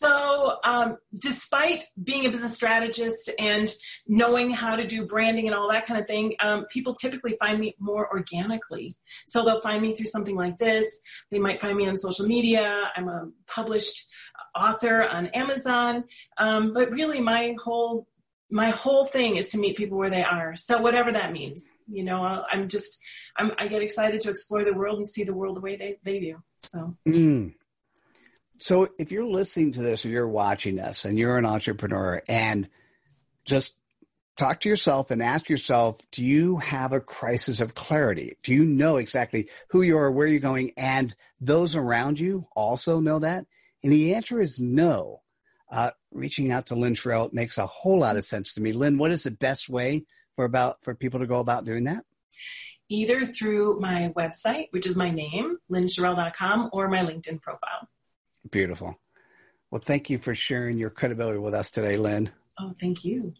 So, 0.00 0.58
um, 0.62 0.98
despite 1.18 1.84
being 2.00 2.24
a 2.26 2.30
business 2.30 2.54
strategist 2.54 3.32
and 3.40 3.72
knowing 4.06 4.50
how 4.50 4.76
to 4.76 4.86
do 4.86 5.06
branding 5.06 5.48
and 5.48 5.56
all 5.56 5.68
that 5.70 5.86
kind 5.86 6.00
of 6.00 6.06
thing, 6.06 6.36
um, 6.38 6.66
people 6.70 6.94
typically 6.94 7.36
find 7.40 7.58
me 7.58 7.74
more 7.80 8.08
organically. 8.12 8.96
So, 9.26 9.44
they'll 9.44 9.60
find 9.60 9.82
me 9.82 9.96
through 9.96 10.06
something 10.06 10.36
like 10.36 10.56
this. 10.58 10.86
They 11.32 11.40
might 11.40 11.60
find 11.60 11.76
me 11.76 11.88
on 11.88 11.96
social 11.96 12.26
media. 12.26 12.92
I'm 12.94 13.08
a 13.08 13.28
published 13.48 14.06
author 14.54 15.02
on 15.02 15.26
Amazon. 15.28 16.04
Um, 16.36 16.72
but 16.74 16.92
really, 16.92 17.20
my 17.20 17.56
whole 17.60 18.06
my 18.50 18.70
whole 18.70 19.04
thing 19.04 19.36
is 19.36 19.50
to 19.50 19.58
meet 19.58 19.76
people 19.76 19.98
where 19.98 20.10
they 20.10 20.24
are. 20.24 20.56
So 20.56 20.80
whatever 20.80 21.12
that 21.12 21.32
means, 21.32 21.70
you 21.86 22.02
know, 22.02 22.44
I'm 22.50 22.68
just, 22.68 22.98
I'm, 23.38 23.52
i 23.58 23.68
get 23.68 23.82
excited 23.82 24.20
to 24.22 24.30
explore 24.30 24.64
the 24.64 24.74
world 24.74 24.96
and 24.96 25.06
see 25.06 25.24
the 25.24 25.34
world 25.34 25.56
the 25.56 25.60
way 25.60 25.76
they, 25.76 25.98
they 26.02 26.20
do. 26.20 26.42
So. 26.64 26.96
Mm. 27.06 27.54
So 28.58 28.88
if 28.98 29.12
you're 29.12 29.24
listening 29.24 29.72
to 29.72 29.82
this 29.82 30.04
or 30.04 30.08
you're 30.08 30.28
watching 30.28 30.76
this 30.76 31.04
and 31.04 31.18
you're 31.18 31.38
an 31.38 31.46
entrepreneur 31.46 32.22
and 32.28 32.68
just 33.44 33.74
talk 34.36 34.60
to 34.60 34.68
yourself 34.68 35.10
and 35.10 35.22
ask 35.22 35.48
yourself, 35.48 36.00
do 36.10 36.24
you 36.24 36.56
have 36.58 36.92
a 36.92 37.00
crisis 37.00 37.60
of 37.60 37.74
clarity? 37.74 38.36
Do 38.42 38.52
you 38.52 38.64
know 38.64 38.96
exactly 38.96 39.48
who 39.70 39.82
you 39.82 39.96
are, 39.98 40.10
where 40.10 40.26
you're 40.26 40.40
going, 40.40 40.72
and 40.76 41.14
those 41.40 41.76
around 41.76 42.18
you 42.18 42.46
also 42.56 43.00
know 43.00 43.20
that? 43.20 43.46
And 43.82 43.92
the 43.92 44.14
answer 44.14 44.40
is 44.40 44.58
no 44.58 45.18
uh, 45.70 45.90
reaching 46.12 46.50
out 46.50 46.66
to 46.66 46.74
Lynn 46.74 46.94
Sherrill 46.94 47.30
makes 47.32 47.58
a 47.58 47.66
whole 47.66 48.00
lot 48.00 48.16
of 48.16 48.24
sense 48.24 48.54
to 48.54 48.60
me. 48.60 48.72
Lynn, 48.72 48.98
what 48.98 49.12
is 49.12 49.24
the 49.24 49.30
best 49.30 49.68
way 49.68 50.06
for 50.36 50.44
about 50.44 50.82
for 50.82 50.94
people 50.94 51.20
to 51.20 51.26
go 51.26 51.40
about 51.40 51.64
doing 51.64 51.84
that? 51.84 52.04
Either 52.88 53.26
through 53.26 53.78
my 53.80 54.12
website, 54.16 54.68
which 54.70 54.86
is 54.86 54.96
my 54.96 55.10
name, 55.10 55.58
lynnsherrill.com, 55.70 56.70
or 56.72 56.88
my 56.88 56.98
LinkedIn 56.98 57.40
profile. 57.42 57.88
Beautiful. 58.50 58.98
Well, 59.70 59.82
thank 59.84 60.08
you 60.08 60.18
for 60.18 60.34
sharing 60.34 60.78
your 60.78 60.90
credibility 60.90 61.38
with 61.38 61.54
us 61.54 61.70
today, 61.70 61.94
Lynn. 61.94 62.30
Oh, 62.58 62.74
thank 62.80 63.04
you. 63.04 63.34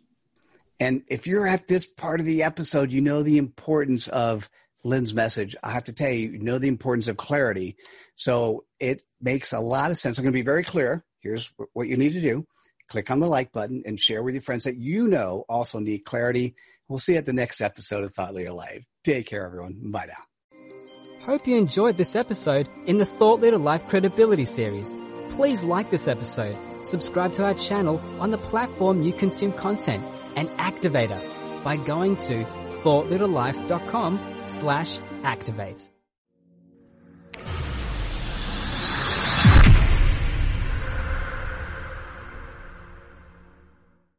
And 0.79 1.03
if 1.09 1.27
you're 1.27 1.47
at 1.47 1.67
this 1.67 1.87
part 1.87 2.21
of 2.21 2.27
the 2.27 2.43
episode, 2.43 2.93
you 2.93 3.01
know 3.01 3.23
the 3.23 3.39
importance 3.39 4.09
of 4.09 4.51
Lynn's 4.85 5.15
message. 5.15 5.57
I 5.63 5.73
have 5.73 5.85
to 5.85 5.93
tell 5.93 6.11
you, 6.11 6.31
you 6.33 6.39
know 6.39 6.59
the 6.59 6.69
importance 6.69 7.09
of 7.09 7.17
clarity. 7.17 7.77
So 8.15 8.65
it 8.79 9.03
makes 9.21 9.53
a 9.53 9.61
lot 9.61 9.91
of 9.91 9.99
sense. 9.99 10.19
I'm 10.19 10.25
going 10.25 10.33
to 10.33 10.39
be 10.39 10.43
very 10.43 10.65
clear 10.65 11.05
here's 11.21 11.53
what 11.73 11.89
you 11.89 11.97
need 11.97 12.13
to 12.13 12.21
do 12.21 12.47
click 12.89 13.11
on 13.11 13.21
the 13.21 13.27
like 13.27 13.53
button 13.53 13.83
and 13.85 14.01
share 14.01 14.23
with 14.23 14.35
your 14.35 14.41
friends 14.41 14.65
that 14.65 14.77
you 14.77 15.09
know 15.09 15.45
also 15.49 15.79
need 15.79 16.07
clarity. 16.07 16.55
We'll 16.89 16.99
see 16.99 17.13
you 17.13 17.19
at 17.19 17.27
the 17.27 17.33
next 17.33 17.61
episode 17.61 18.05
of 18.05 18.15
Thought 18.15 18.35
Leader 18.35 18.53
Life. 18.53 18.85
Take 19.05 19.27
care, 19.27 19.45
everyone. 19.45 19.91
Bye 19.91 20.07
now. 20.07 21.27
Hope 21.27 21.47
you 21.47 21.59
enjoyed 21.59 21.99
this 21.99 22.17
episode 22.17 22.69
in 22.87 22.97
the 22.97 23.05
Thought 23.05 23.41
Leader 23.41 23.59
Life 23.59 23.87
Credibility 23.89 24.47
Series. 24.47 24.95
Please 25.31 25.63
like 25.63 25.91
this 25.91 26.09
episode, 26.09 26.57
subscribe 26.85 27.35
to 27.35 27.45
our 27.45 27.55
channel 27.55 28.01
on 28.19 28.31
the 28.31 28.39
platform 28.39 29.03
you 29.03 29.13
consume 29.13 29.53
content, 29.53 30.05
and 30.37 30.51
activate 30.57 31.11
us 31.13 31.35
by 31.63 31.77
going 31.77 32.17
to 32.17 32.45
thoughtleaderlife.com 32.83 34.19
slash 34.49 34.99
activate. 35.23 35.91